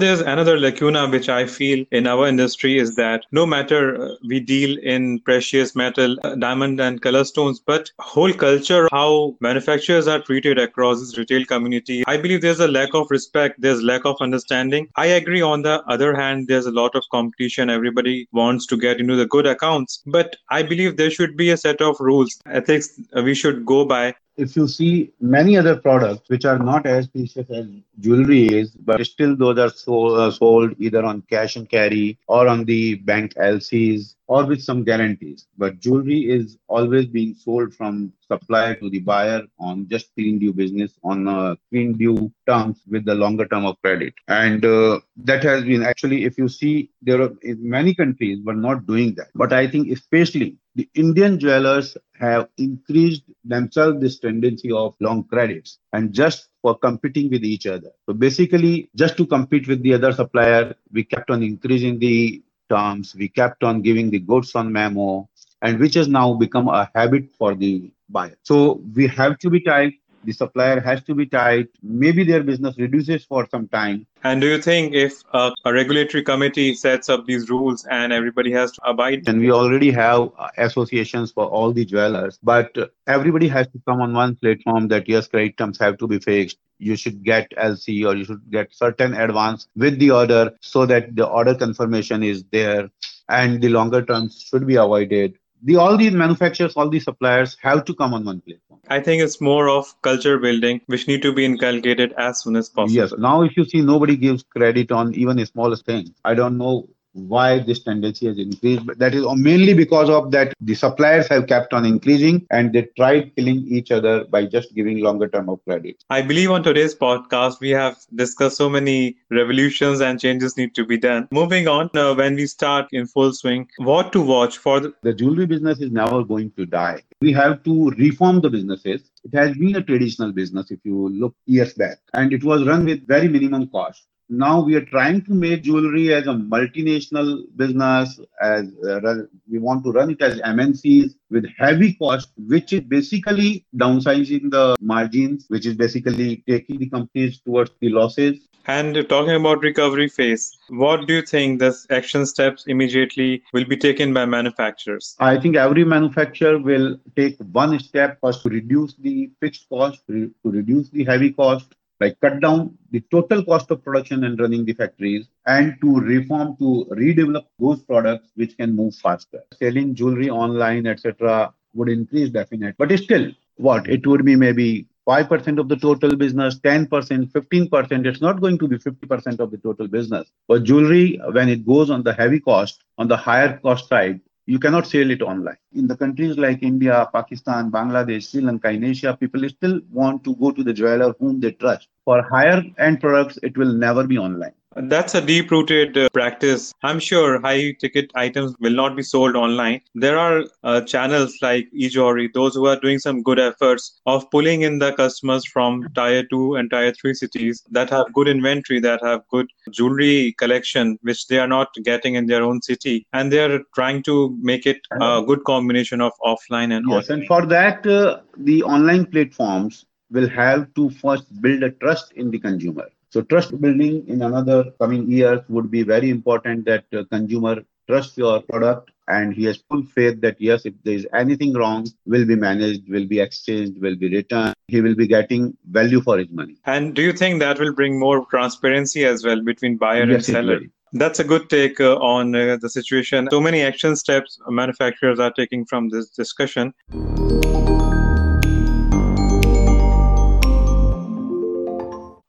There's 0.01 0.21
another 0.21 0.59
lacuna 0.59 1.07
which 1.07 1.29
I 1.29 1.45
feel 1.45 1.85
in 1.91 2.07
our 2.07 2.27
industry 2.27 2.79
is 2.79 2.95
that 2.95 3.23
no 3.31 3.45
matter 3.45 3.81
uh, 4.01 4.15
we 4.27 4.39
deal 4.39 4.79
in 4.79 5.19
precious 5.19 5.75
metal, 5.75 6.17
uh, 6.23 6.33
diamond 6.33 6.81
and 6.81 6.99
color 6.99 7.23
stones, 7.23 7.59
but 7.59 7.91
whole 7.99 8.33
culture, 8.33 8.89
how 8.91 9.35
manufacturers 9.41 10.07
are 10.07 10.19
treated 10.19 10.57
across 10.57 11.01
this 11.01 11.19
retail 11.19 11.45
community, 11.45 12.03
I 12.07 12.17
believe 12.17 12.41
there's 12.41 12.59
a 12.59 12.67
lack 12.67 12.95
of 12.95 13.11
respect, 13.11 13.61
there's 13.61 13.83
lack 13.83 14.03
of 14.05 14.15
understanding. 14.21 14.87
I 14.95 15.05
agree 15.05 15.43
on 15.43 15.61
the 15.61 15.83
other 15.83 16.15
hand, 16.15 16.47
there's 16.47 16.65
a 16.65 16.71
lot 16.71 16.95
of 16.95 17.03
competition. 17.11 17.69
Everybody 17.69 18.27
wants 18.31 18.65
to 18.67 18.77
get 18.77 18.99
into 18.99 19.15
the 19.15 19.27
good 19.27 19.45
accounts, 19.45 20.01
but 20.07 20.35
I 20.49 20.63
believe 20.63 20.97
there 20.97 21.11
should 21.11 21.37
be 21.37 21.51
a 21.51 21.57
set 21.57 21.79
of 21.79 21.97
rules, 21.99 22.41
ethics 22.47 22.99
uh, 23.15 23.21
we 23.21 23.35
should 23.35 23.67
go 23.67 23.85
by 23.85 24.15
if 24.41 24.55
you 24.55 24.67
see 24.67 25.13
many 25.19 25.55
other 25.55 25.75
products 25.75 26.27
which 26.27 26.45
are 26.45 26.57
not 26.57 26.85
as 26.85 27.07
precious 27.07 27.49
as 27.49 27.67
jewelry 27.99 28.47
is, 28.47 28.71
but 28.71 29.05
still 29.05 29.35
those 29.35 29.59
are 29.59 29.69
sold, 29.69 30.19
uh, 30.19 30.31
sold 30.31 30.73
either 30.79 31.03
on 31.05 31.21
cash 31.29 31.55
and 31.55 31.69
carry 31.69 32.17
or 32.27 32.47
on 32.47 32.65
the 32.65 32.95
bank 32.95 33.33
LCs 33.35 34.15
or 34.27 34.45
with 34.45 34.61
some 34.61 34.83
guarantees. 34.83 35.45
But 35.57 35.79
jewelry 35.79 36.21
is 36.21 36.57
always 36.67 37.05
being 37.05 37.35
sold 37.35 37.75
from 37.75 38.13
supplier 38.27 38.75
to 38.75 38.89
the 38.89 38.99
buyer 38.99 39.43
on 39.59 39.87
just 39.89 40.13
clean 40.15 40.39
due 40.39 40.53
business 40.53 40.93
on 41.03 41.27
uh, 41.27 41.55
clean 41.69 41.93
due 41.93 42.31
terms 42.47 42.81
with 42.89 43.05
the 43.05 43.13
longer 43.13 43.45
term 43.45 43.65
of 43.65 43.79
credit. 43.81 44.13
And 44.27 44.65
uh, 44.65 45.01
that 45.17 45.43
has 45.43 45.63
been 45.65 45.83
actually, 45.83 46.23
if 46.23 46.37
you 46.37 46.47
see, 46.47 46.89
there 47.01 47.21
are 47.21 47.31
many 47.43 47.93
countries 47.93 48.39
were 48.43 48.55
not 48.55 48.87
doing 48.87 49.13
that. 49.15 49.27
But 49.35 49.53
I 49.53 49.67
think 49.67 49.91
especially 49.91 50.57
the 50.75 50.87
Indian 50.93 51.39
jewelers 51.39 51.97
have 52.19 52.47
increased 52.57 53.23
themselves 53.43 53.99
this 53.99 54.19
tendency 54.19 54.71
of 54.71 54.95
long 54.99 55.23
credits 55.25 55.79
and 55.93 56.13
just 56.13 56.49
for 56.61 56.77
competing 56.77 57.29
with 57.29 57.43
each 57.43 57.65
other. 57.67 57.91
So 58.05 58.13
basically, 58.13 58.89
just 58.95 59.17
to 59.17 59.25
compete 59.25 59.67
with 59.67 59.81
the 59.83 59.93
other 59.93 60.13
supplier, 60.13 60.75
we 60.91 61.03
kept 61.03 61.29
on 61.29 61.43
increasing 61.43 61.99
the 61.99 62.41
terms, 62.69 63.15
we 63.15 63.27
kept 63.27 63.63
on 63.63 63.81
giving 63.81 64.09
the 64.09 64.19
goods 64.19 64.55
on 64.55 64.71
memo, 64.71 65.27
and 65.61 65.79
which 65.79 65.95
has 65.95 66.07
now 66.07 66.33
become 66.33 66.69
a 66.69 66.89
habit 66.95 67.29
for 67.37 67.53
the 67.53 67.91
buyer. 68.09 68.35
So 68.43 68.81
we 68.95 69.07
have 69.07 69.37
to 69.39 69.49
be 69.49 69.59
tight 69.61 69.93
the 70.23 70.31
supplier 70.31 70.79
has 70.79 71.03
to 71.03 71.15
be 71.15 71.25
tight. 71.25 71.67
Maybe 71.81 72.23
their 72.23 72.43
business 72.43 72.77
reduces 72.77 73.25
for 73.25 73.47
some 73.49 73.67
time. 73.67 74.05
And 74.23 74.41
do 74.41 74.47
you 74.47 74.61
think 74.61 74.93
if 74.93 75.23
a, 75.33 75.51
a, 75.65 75.73
regulatory 75.73 76.23
committee 76.23 76.75
sets 76.75 77.09
up 77.09 77.25
these 77.25 77.49
rules 77.49 77.85
and 77.85 78.13
everybody 78.13 78.51
has 78.51 78.71
to 78.73 78.89
abide? 78.89 79.27
And 79.27 79.39
we 79.39 79.51
already 79.51 79.91
have 79.91 80.29
uh, 80.37 80.49
associations 80.57 81.31
for 81.31 81.45
all 81.45 81.73
the 81.73 81.85
jewelers, 81.85 82.39
but 82.43 82.75
everybody 83.07 83.47
has 83.47 83.67
to 83.69 83.81
come 83.87 84.01
on 84.01 84.13
one 84.13 84.35
platform 84.35 84.87
that 84.89 85.09
yes, 85.09 85.27
credit 85.27 85.57
terms 85.57 85.79
have 85.79 85.97
to 85.97 86.07
be 86.07 86.19
fixed. 86.19 86.57
You 86.77 86.95
should 86.95 87.23
get 87.23 87.51
LC 87.51 88.07
or 88.07 88.15
you 88.15 88.25
should 88.25 88.41
get 88.51 88.73
certain 88.73 89.13
advance 89.13 89.67
with 89.75 89.99
the 89.99 90.11
order 90.11 90.51
so 90.61 90.85
that 90.85 91.15
the 91.15 91.27
order 91.27 91.55
confirmation 91.55 92.23
is 92.23 92.43
there 92.51 92.89
and 93.29 93.61
the 93.61 93.69
longer 93.69 94.03
terms 94.03 94.45
should 94.49 94.67
be 94.67 94.75
avoided 94.75 95.37
the 95.63 95.75
all 95.75 95.97
these 95.97 96.13
manufacturers, 96.13 96.73
all 96.75 96.89
these 96.89 97.03
suppliers 97.03 97.55
have 97.61 97.85
to 97.85 97.93
come 97.93 98.13
on 98.13 98.25
one 98.25 98.41
platform. 98.41 98.70
I 98.91 98.99
think 98.99 99.23
it's 99.23 99.39
more 99.39 99.69
of 99.69 99.89
culture 100.01 100.37
building, 100.37 100.81
which 100.85 101.07
need 101.07 101.21
to 101.23 101.33
be 101.33 101.45
inculcated 101.45 102.13
as 102.17 102.41
soon 102.43 102.57
as 102.57 102.69
possible. 102.69 102.95
Yes. 103.01 103.13
Now, 103.17 103.41
if 103.41 103.55
you 103.57 103.63
see, 103.65 103.81
nobody 103.81 104.17
gives 104.17 104.43
credit 104.43 104.91
on 104.91 105.13
even 105.15 105.37
the 105.37 105.45
smallest 105.45 105.85
thing. 105.85 106.13
I 106.25 106.33
don't 106.33 106.57
know 106.57 106.89
why 107.13 107.59
this 107.59 107.83
tendency 107.83 108.27
has 108.27 108.37
increased 108.37 108.85
but 108.85 108.97
that 108.97 109.13
is 109.13 109.25
mainly 109.35 109.73
because 109.73 110.09
of 110.09 110.31
that 110.31 110.53
the 110.61 110.73
suppliers 110.73 111.27
have 111.27 111.47
kept 111.47 111.73
on 111.73 111.85
increasing 111.85 112.45
and 112.51 112.71
they 112.73 112.83
tried 112.97 113.35
killing 113.35 113.65
each 113.67 113.91
other 113.91 114.23
by 114.25 114.45
just 114.45 114.73
giving 114.73 114.99
longer 114.99 115.27
term 115.27 115.49
of 115.49 115.63
credit. 115.65 116.03
I 116.09 116.21
believe 116.21 116.51
on 116.51 116.63
today's 116.63 116.95
podcast 116.95 117.59
we 117.59 117.69
have 117.71 117.97
discussed 118.15 118.57
so 118.57 118.69
many 118.69 119.17
revolutions 119.29 120.01
and 120.01 120.19
changes 120.19 120.57
need 120.57 120.73
to 120.75 120.85
be 120.85 120.97
done. 120.97 121.27
Moving 121.31 121.67
on 121.67 121.89
uh, 121.95 122.13
when 122.13 122.35
we 122.35 122.47
start 122.47 122.87
in 122.91 123.07
full 123.07 123.33
swing 123.33 123.67
what 123.77 124.13
to 124.13 124.21
watch 124.21 124.57
for 124.57 124.79
the-, 124.79 124.93
the 125.01 125.13
jewelry 125.13 125.45
business 125.45 125.79
is 125.79 125.91
never 125.91 126.23
going 126.23 126.51
to 126.51 126.65
die. 126.65 127.01
We 127.21 127.33
have 127.33 127.63
to 127.63 127.91
reform 127.91 128.41
the 128.41 128.49
businesses. 128.49 129.11
It 129.23 129.37
has 129.37 129.55
been 129.57 129.75
a 129.75 129.83
traditional 129.83 130.31
business 130.31 130.71
if 130.71 130.79
you 130.83 131.09
look 131.09 131.35
years 131.45 131.73
back 131.73 131.99
and 132.13 132.33
it 132.33 132.43
was 132.43 132.65
run 132.65 132.85
with 132.85 133.05
very 133.05 133.27
minimum 133.27 133.67
cost 133.67 134.07
now 134.31 134.61
we 134.61 134.75
are 134.75 134.85
trying 134.85 135.21
to 135.21 135.33
make 135.33 135.61
jewelry 135.61 136.13
as 136.13 136.25
a 136.25 136.33
multinational 136.33 137.43
business 137.57 138.19
as 138.41 138.71
uh, 138.87 139.15
we 139.49 139.59
want 139.59 139.83
to 139.83 139.91
run 139.91 140.09
it 140.09 140.21
as 140.21 140.39
mncs 140.39 141.13
with 141.29 141.45
heavy 141.59 141.93
cost 141.95 142.29
which 142.47 142.71
is 142.71 142.79
basically 142.81 143.65
downsizing 143.75 144.49
the 144.49 144.77
margins 144.79 145.45
which 145.49 145.65
is 145.65 145.75
basically 145.75 146.43
taking 146.47 146.79
the 146.79 146.89
companies 146.89 147.41
towards 147.41 147.71
the 147.81 147.89
losses 147.89 148.47
and 148.67 148.93
talking 149.09 149.33
about 149.33 149.63
recovery 149.63 150.07
phase, 150.07 150.55
what 150.69 151.07
do 151.07 151.15
you 151.15 151.21
think 151.23 151.59
the 151.59 151.75
action 151.89 152.27
steps 152.27 152.65
immediately 152.67 153.41
will 153.53 153.65
be 153.65 153.75
taken 153.75 154.13
by 154.13 154.25
manufacturers? 154.25 155.15
I 155.19 155.39
think 155.39 155.55
every 155.55 155.83
manufacturer 155.83 156.59
will 156.59 156.99
take 157.15 157.37
one 157.39 157.79
step 157.79 158.19
first 158.21 158.43
to 158.43 158.49
reduce 158.49 158.93
the 158.93 159.31
fixed 159.39 159.67
cost, 159.67 160.05
to 160.07 160.31
reduce 160.43 160.89
the 160.89 161.03
heavy 161.05 161.31
cost, 161.31 161.73
like 162.01 162.19
cut 162.19 162.39
down 162.45 162.77
the 162.91 163.01
total 163.11 163.43
cost 163.45 163.71
of 163.71 163.83
production 163.87 164.23
and 164.25 164.39
running 164.39 164.65
the 164.65 164.73
factories 164.73 165.27
and 165.45 165.75
to 165.81 165.99
reform 165.99 166.55
to 166.61 166.69
redevelop 167.01 167.45
those 167.59 167.81
products 167.83 168.29
which 168.35 168.57
can 168.57 168.75
move 168.75 168.93
faster. 168.95 169.41
Selling 169.61 169.93
jewelry 169.95 170.29
online 170.29 170.87
etc 170.87 171.53
would 171.73 171.89
increase 171.89 172.29
definitely. 172.29 172.75
But 172.77 172.97
still 172.99 173.31
what 173.57 173.87
it 173.87 174.05
would 174.07 174.25
be 174.25 174.35
maybe 174.35 174.87
5% 175.07 175.59
of 175.59 175.67
the 175.67 175.77
total 175.77 176.15
business 176.15 176.59
10% 176.59 176.87
15% 177.31 178.05
it's 178.05 178.21
not 178.21 178.41
going 178.41 178.57
to 178.59 178.67
be 178.67 178.77
50% 178.77 179.39
of 179.39 179.51
the 179.51 179.57
total 179.57 179.87
business. 179.87 180.31
But 180.47 180.63
jewelry 180.63 181.19
when 181.31 181.49
it 181.49 181.65
goes 181.65 181.89
on 181.89 182.03
the 182.03 182.13
heavy 182.13 182.39
cost 182.39 182.83
on 182.97 183.07
the 183.07 183.17
higher 183.17 183.57
cost 183.59 183.87
side 183.89 184.21
you 184.51 184.59
cannot 184.59 184.85
sell 184.85 185.09
it 185.15 185.21
online. 185.21 185.57
In 185.73 185.87
the 185.87 185.95
countries 185.95 186.37
like 186.37 186.61
India, 186.61 187.07
Pakistan, 187.13 187.71
Bangladesh, 187.71 188.29
Sri 188.29 188.41
Lanka, 188.41 188.69
in 188.69 188.83
Asia, 188.83 189.15
people 189.17 189.47
still 189.47 189.79
want 189.89 190.23
to 190.25 190.35
go 190.35 190.51
to 190.51 190.63
the 190.63 190.73
jeweler 190.73 191.13
whom 191.19 191.39
they 191.39 191.51
trust. 191.51 191.87
For 192.03 192.21
higher 192.21 192.61
end 192.77 192.99
products, 192.99 193.39
it 193.43 193.57
will 193.57 193.73
never 193.73 194.05
be 194.05 194.17
online. 194.17 194.53
That's 194.75 195.15
a 195.15 195.21
deep 195.21 195.51
rooted 195.51 195.97
uh, 195.97 196.07
practice. 196.13 196.73
I'm 196.81 196.99
sure 196.99 197.41
high 197.41 197.73
ticket 197.73 198.09
items 198.15 198.55
will 198.61 198.71
not 198.71 198.95
be 198.95 199.03
sold 199.03 199.35
online. 199.35 199.81
There 199.95 200.17
are 200.17 200.45
uh, 200.63 200.81
channels 200.81 201.37
like 201.41 201.67
eJewelry, 201.77 202.31
those 202.33 202.55
who 202.55 202.67
are 202.67 202.79
doing 202.79 202.99
some 202.99 203.21
good 203.21 203.37
efforts 203.37 203.99
of 204.05 204.29
pulling 204.31 204.61
in 204.61 204.79
the 204.79 204.93
customers 204.93 205.45
from 205.45 205.89
tier 205.93 206.23
2 206.23 206.55
and 206.55 206.69
tier 206.69 206.93
3 206.93 207.13
cities 207.13 207.63
that 207.71 207.89
have 207.89 208.13
good 208.13 208.29
inventory, 208.29 208.79
that 208.79 209.03
have 209.03 209.27
good 209.27 209.47
jewelry 209.71 210.33
collection, 210.37 210.97
which 211.01 211.27
they 211.27 211.39
are 211.39 211.47
not 211.47 211.67
getting 211.83 212.15
in 212.15 212.27
their 212.27 212.43
own 212.43 212.61
city. 212.61 213.05
And 213.11 213.29
they 213.29 213.43
are 213.43 213.59
trying 213.75 214.03
to 214.03 214.37
make 214.41 214.65
it 214.65 214.79
a 214.91 215.21
good 215.21 215.43
combination 215.43 215.99
of 215.99 216.13
offline 216.23 216.73
and 216.75 216.85
yes, 216.87 217.09
online. 217.09 217.19
And 217.19 217.27
for 217.27 217.45
that, 217.47 217.85
uh, 217.85 218.21
the 218.37 218.63
online 218.63 219.05
platforms 219.05 219.85
will 220.11 220.29
have 220.29 220.73
to 220.75 220.89
first 220.89 221.41
build 221.41 221.63
a 221.63 221.71
trust 221.71 222.13
in 222.13 222.31
the 222.31 222.39
consumer 222.39 222.87
so 223.11 223.21
trust 223.21 223.59
building 223.59 224.07
in 224.07 224.21
another 224.21 224.71
coming 224.79 225.11
years 225.11 225.41
would 225.49 225.69
be 225.69 225.83
very 225.83 226.09
important 226.09 226.65
that 226.65 226.85
uh, 226.93 227.03
consumer 227.11 227.57
trust 227.87 228.17
your 228.17 228.41
product 228.41 228.89
and 229.09 229.33
he 229.33 229.43
has 229.43 229.57
full 229.69 229.83
faith 229.83 230.21
that 230.21 230.39
yes, 230.39 230.65
if 230.65 230.73
there 230.83 230.93
is 230.93 231.05
anything 231.13 231.53
wrong, 231.53 231.85
will 232.05 232.25
be 232.25 232.37
managed, 232.37 232.87
will 232.87 233.05
be 233.05 233.19
exchanged, 233.19 233.81
will 233.81 233.97
be 233.97 234.09
returned. 234.09 234.53
He 234.69 234.79
will 234.79 234.95
be 234.95 235.07
getting 235.07 235.57
value 235.69 235.99
for 235.99 236.17
his 236.19 236.29
money. 236.29 236.55
And 236.65 236.95
do 236.95 237.01
you 237.01 237.11
think 237.11 237.41
that 237.41 237.59
will 237.59 237.73
bring 237.73 237.99
more 237.99 238.25
transparency 238.27 239.03
as 239.03 239.25
well 239.25 239.41
between 239.41 239.75
buyer 239.75 240.05
yes, 240.05 240.29
and 240.29 240.35
seller? 240.37 240.61
That's 240.93 241.19
a 241.19 241.25
good 241.25 241.49
take 241.49 241.81
uh, 241.81 241.95
on 241.97 242.33
uh, 242.33 242.57
the 242.61 242.69
situation. 242.69 243.27
So 243.29 243.41
many 243.41 243.61
action 243.61 243.97
steps 243.97 244.39
manufacturers 244.47 245.19
are 245.19 245.31
taking 245.31 245.65
from 245.65 245.89
this 245.89 246.09
discussion. 246.09 246.73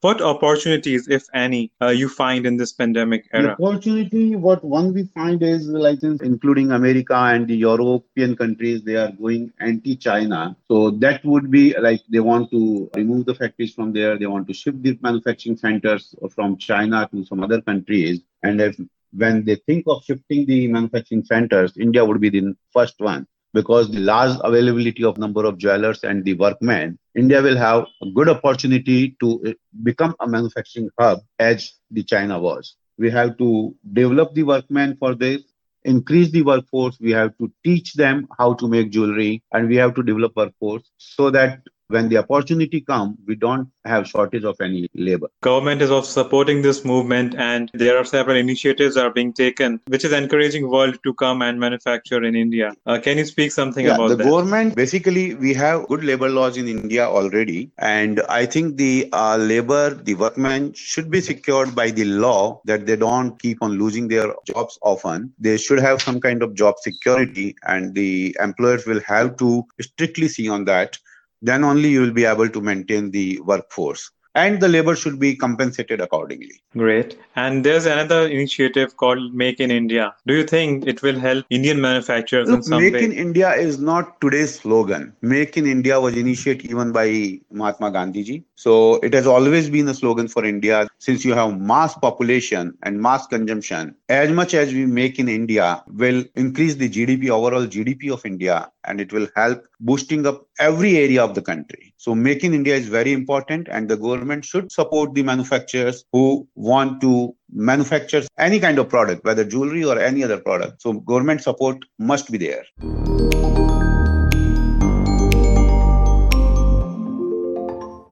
What 0.03 0.21
opportunities, 0.21 1.07
if 1.07 1.29
any, 1.33 1.71
uh, 1.81 1.91
you 1.91 2.09
find 2.09 2.45
in 2.45 2.57
this 2.57 2.73
pandemic 2.73 3.29
era? 3.33 3.55
The 3.57 3.65
opportunity, 3.65 4.35
what 4.35 4.65
one 4.65 4.93
we 4.93 5.05
find 5.05 5.41
is 5.45 5.69
like 5.69 6.03
including 6.03 6.73
America 6.73 7.15
and 7.15 7.47
the 7.47 7.55
European 7.55 8.35
countries, 8.35 8.83
they 8.83 8.97
are 8.97 9.12
going 9.12 9.53
anti-China. 9.61 10.57
So 10.67 10.91
that 10.91 11.25
would 11.25 11.53
be 11.53 11.79
like 11.79 12.01
they 12.09 12.19
want 12.19 12.51
to 12.51 12.91
remove 12.97 13.27
the 13.27 13.37
factories 13.37 13.75
from 13.75 13.93
there. 13.93 14.19
They 14.19 14.27
want 14.27 14.49
to 14.49 14.55
shift 14.55 14.83
the 14.83 14.99
manufacturing 15.01 15.57
centers 15.57 16.17
from 16.35 16.57
China 16.57 17.09
to 17.12 17.25
some 17.25 17.45
other 17.45 17.61
countries. 17.61 18.23
And 18.43 18.61
if 18.61 18.77
when 19.12 19.45
they 19.45 19.55
think 19.55 19.85
of 19.87 20.03
shifting 20.03 20.47
the 20.47 20.67
manufacturing 20.67 21.25
centers, 21.25 21.77
India 21.77 22.05
would 22.05 22.21
be 22.21 22.31
the 22.31 22.57
first 22.73 22.99
one 22.99 23.29
because 23.53 23.91
the 23.91 24.01
large 24.01 24.38
availability 24.43 25.05
of 25.05 25.19
number 25.19 25.45
of 25.45 25.59
jewelers 25.59 26.03
and 26.05 26.25
the 26.25 26.35
workmen, 26.35 26.99
India 27.15 27.43
will 27.43 27.57
have 27.57 27.87
a 28.03 28.07
good 28.15 28.29
opportunity 28.29 29.17
to 29.21 29.43
uh, 29.47 29.53
become 29.83 30.15
a 30.21 30.27
manufacturing 30.27 30.88
hub 30.99 31.21
as 31.38 31.75
the 31.91 32.03
China 32.03 32.41
was. 32.41 32.77
We 32.99 33.11
have 33.11 33.37
to 33.38 33.75
develop 33.93 34.35
the 34.35 34.43
workmen 34.45 34.97
for 34.99 35.15
this, 35.15 35.43
increase 35.85 36.31
the 36.31 36.43
workforce. 36.43 36.99
We 37.01 37.11
have 37.12 37.37
to 37.38 37.53
teach 37.65 37.95
them 37.95 38.29
how 38.38 38.55
to 38.55 38.69
make 38.69 38.91
jewelry 38.91 39.43
and 39.53 39.69
we 39.69 39.77
have 39.77 39.95
to 39.95 40.03
develop 40.03 40.33
workforce 40.37 40.91
so 40.99 41.31
that 41.31 41.61
when 41.92 42.09
the 42.09 42.16
opportunity 42.16 42.81
come, 42.81 43.16
we 43.26 43.35
don't 43.35 43.68
have 43.85 44.09
shortage 44.09 44.44
of 44.44 44.57
any 44.61 44.88
labor. 44.94 45.28
Government 45.42 45.83
is 45.83 45.90
also 45.90 46.22
supporting 46.22 46.62
this 46.62 46.85
movement 46.85 47.35
and 47.37 47.70
there 47.74 47.96
are 47.98 48.05
several 48.05 48.37
initiatives 48.37 48.96
are 48.96 49.11
being 49.11 49.33
taken, 49.33 49.81
which 49.87 50.05
is 50.05 50.12
encouraging 50.12 50.68
world 50.68 50.98
to 51.05 51.14
come 51.14 51.42
and 51.42 51.61
manufacture 51.61 52.22
in 52.24 52.35
India. 52.35 52.74
Uh, 52.87 52.98
can 52.98 53.18
you 53.18 53.24
speak 53.24 53.52
something 53.52 53.87
yeah, 53.87 53.94
about 53.94 54.09
the 54.09 54.16
that? 54.16 54.24
The 54.24 54.31
government, 54.31 54.74
basically, 54.74 55.35
we 55.35 55.55
have 55.55 55.87
good 55.88 56.05
labor 56.05 56.28
laws 56.28 56.57
in 56.57 56.68
India 56.68 57.05
already. 57.05 57.70
And 57.78 58.22
I 58.28 58.46
think 58.46 58.76
the 58.76 59.09
uh, 59.12 59.37
labor, 59.37 59.90
the 59.94 60.14
workmen 60.14 60.72
should 60.74 61.11
be 61.11 61.20
secured 61.20 61.74
by 61.74 61.90
the 61.90 62.05
law 62.05 62.61
that 62.64 62.87
they 62.87 62.96
don't 62.96 63.40
keep 63.40 63.62
on 63.62 63.72
losing 63.72 64.09
their 64.09 64.35
jobs 64.46 64.78
often. 64.83 65.33
They 65.38 65.59
should 65.59 65.81
have 65.81 66.00
some 66.00 66.20
kind 66.20 66.42
of 66.42 66.55
job 66.55 66.76
security 66.81 67.55
and 67.66 67.94
the 67.94 68.37
employers 68.40 68.87
will 68.87 69.00
have 69.00 69.37
to 69.38 69.64
strictly 69.81 70.28
see 70.28 70.48
on 70.48 70.64
that 70.64 70.98
then 71.42 71.64
only 71.64 71.90
you 71.90 72.00
will 72.00 72.12
be 72.12 72.24
able 72.24 72.48
to 72.48 72.61
maintain 72.61 73.11
the 73.11 73.40
workforce 73.40 74.11
and 74.35 74.61
the 74.61 74.68
labor 74.68 74.96
should 74.96 75.18
be 75.18 75.37
compensated 75.37 76.00
accordingly. 76.00 76.62
Great. 76.76 77.18
And 77.37 77.64
there's 77.64 77.87
another 77.87 78.26
initiative 78.26 78.96
called 78.96 79.35
Make 79.35 79.61
in 79.61 79.70
India. 79.70 80.14
Do 80.26 80.35
you 80.35 80.44
think 80.44 80.87
it 80.87 81.02
will 81.02 81.18
help 81.18 81.44
Indian 81.50 81.81
manufacturers 81.81 82.48
Look, 82.48 82.59
in 82.59 82.62
some 82.62 82.83
Make 82.83 82.94
way? 82.94 83.05
in 83.05 83.12
India 83.12 83.52
is 83.52 83.78
not 83.78 84.20
today's 84.20 84.59
slogan. 84.59 85.14
Make 85.20 85.57
in 85.57 85.66
India 85.66 86.00
was 86.00 86.16
initiated 86.16 86.70
even 86.70 86.92
by 86.92 87.40
Mahatma 87.50 87.90
Gandhi 87.90 88.22
ji. 88.22 88.44
So 88.55 88.94
it 89.00 89.12
has 89.12 89.26
always 89.26 89.68
been 89.68 89.88
a 89.88 89.94
slogan 89.94 90.28
for 90.28 90.44
India 90.44 90.88
since 90.98 91.24
you 91.24 91.35
have 91.35 91.59
mass 91.59 91.94
population 91.94 92.76
and 92.83 93.00
mass 93.00 93.26
consumption. 93.26 93.94
As 94.09 94.31
much 94.31 94.55
as 94.55 94.72
we 94.72 94.87
make 94.87 95.18
in 95.18 95.28
India 95.28 95.85
will 95.88 96.24
increase 96.37 96.76
the 96.76 96.88
GDP, 96.88 97.28
overall 97.28 97.66
GDP 97.66 98.11
of 98.11 98.24
India, 98.24 98.70
and 98.85 99.01
it 99.01 99.12
will 99.12 99.29
help 99.37 99.66
boosting 99.81 100.27
up 100.27 100.47
every 100.59 100.97
area 100.99 101.23
of 101.23 101.35
the 101.35 101.42
country. 101.42 101.95
So 101.97 102.14
Make 102.14 102.45
in 102.45 102.55
India 102.55 102.75
is 102.75 102.88
very 102.88 103.12
important 103.12 103.68
and 103.71 103.88
the 103.88 103.97
government 103.97 104.45
should 104.45 104.73
support 104.73 105.14
the 105.14 105.23
manufacturers 105.23 106.05
who 106.12 106.49
want 106.55 107.01
to 107.03 107.35
manufacture 107.53 108.23
any 108.38 108.59
kind 108.59 108.79
of 108.79 108.88
product, 108.88 109.25
whether 109.25 109.45
jewelry 109.45 109.85
or 109.85 109.99
any 109.99 110.25
other 110.25 110.40
product. 110.40 110.83
So 110.83 110.95
government 110.95 111.42
support 111.42 111.85
must 111.99 112.31
be 112.31 112.38
there. 112.38 112.64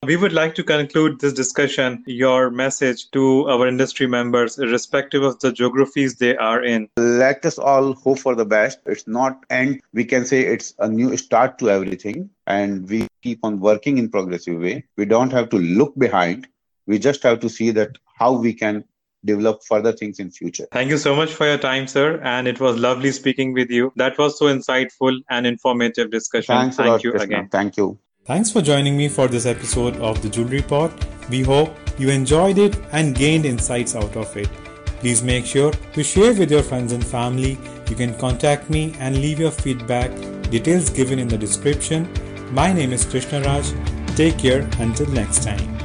We 0.07 0.17
would 0.17 0.33
like 0.33 0.55
to 0.55 0.65
conclude 0.65 1.21
this 1.21 1.35
discussion, 1.35 2.03
your 2.07 2.49
message 2.49 3.11
to 3.11 3.47
our 3.51 3.67
industry 3.67 4.07
members, 4.07 4.59
irrespective 4.59 5.23
of 5.23 5.39
the 5.41 5.53
geographies 5.53 6.15
they 6.15 6.39
are 6.39 6.65
in. 6.65 6.89
Let 6.97 7.45
us 7.45 7.59
all 7.59 7.93
hope 7.93 8.19
for 8.19 8.35
the 8.35 8.47
best. 8.47 8.79
It's 8.87 9.07
not 9.07 9.45
end. 9.51 9.83
We 9.93 10.07
can 10.07 10.25
say 10.25 10.41
it's 10.41 10.75
a 10.79 10.89
new 10.89 11.15
start 11.19 11.59
to 11.59 11.69
everything. 11.69 12.31
And 12.47 12.89
we 12.89 13.09
keep 13.23 13.41
on 13.43 13.61
working 13.61 13.99
in 13.99 14.09
progressive 14.09 14.59
way. 14.59 14.87
We 14.97 15.05
don't 15.05 15.31
have 15.33 15.51
to 15.51 15.59
look 15.59 15.95
behind. 15.99 16.49
We 16.87 16.99
just 16.99 17.23
have 17.23 17.41
to 17.41 17.51
see 17.51 17.71
that 17.73 17.99
how 18.15 18.33
we 18.33 18.55
can 18.55 18.85
develop 19.27 19.61
further 19.69 19.93
things 19.93 20.19
in 20.19 20.31
future. 20.31 20.67
Thank 20.73 20.89
you 20.89 20.97
so 20.97 21.15
much 21.15 21.35
for 21.35 21.47
your 21.47 21.59
time, 21.59 21.87
sir. 21.87 22.23
And 22.23 22.49
it 22.49 22.59
was 22.59 22.79
lovely 22.79 23.13
speaking 23.13 23.53
with 23.53 23.71
you. 23.71 23.93
That 23.97 24.17
was 24.17 24.39
so 24.39 24.47
insightful 24.47 25.21
and 25.29 25.47
informative 25.47 26.11
discussion. 26.11 26.55
Thanks 26.55 26.77
Thank 26.77 26.89
lot, 26.89 27.05
you 27.05 27.11
Krishna. 27.11 27.25
again. 27.27 27.49
Thank 27.51 27.77
you. 27.77 27.99
Thanks 28.27 28.51
for 28.53 28.61
joining 28.61 28.99
me 28.99 29.09
for 29.09 29.29
this 29.29 29.47
episode 29.47 29.97
of 29.97 30.21
the 30.23 30.29
Jewelry 30.29 30.61
Pod. 30.61 30.93
We 31.31 31.41
hope 31.43 31.75
you 31.99 32.11
enjoyed 32.11 32.59
it 32.59 32.79
and 32.93 33.15
gained 33.15 33.47
insights 33.47 33.97
out 33.97 34.15
of 34.15 34.37
it. 34.37 34.49
Please 35.01 35.23
make 35.23 35.47
sure 35.47 35.73
to 35.95 36.05
share 36.05 36.35
with 36.35 36.51
your 36.51 36.63
friends 36.63 36.93
and 36.93 37.05
family. 37.05 37.59
You 37.89 37.97
can 37.97 38.17
contact 38.19 38.69
me 38.69 38.95
and 39.01 39.17
leave 39.17 39.41
your 39.41 39.51
feedback. 39.51 40.11
Details 40.51 40.91
given 40.91 41.19
in 41.19 41.29
the 41.29 41.39
description. 41.39 42.07
My 42.53 42.75
name 42.75 42.93
is 42.93 43.07
Krishna 43.07 43.41
Raj. 43.41 43.73
Take 44.17 44.39
care 44.39 44.69
until 44.79 45.07
next 45.07 45.43
time. 45.43 45.80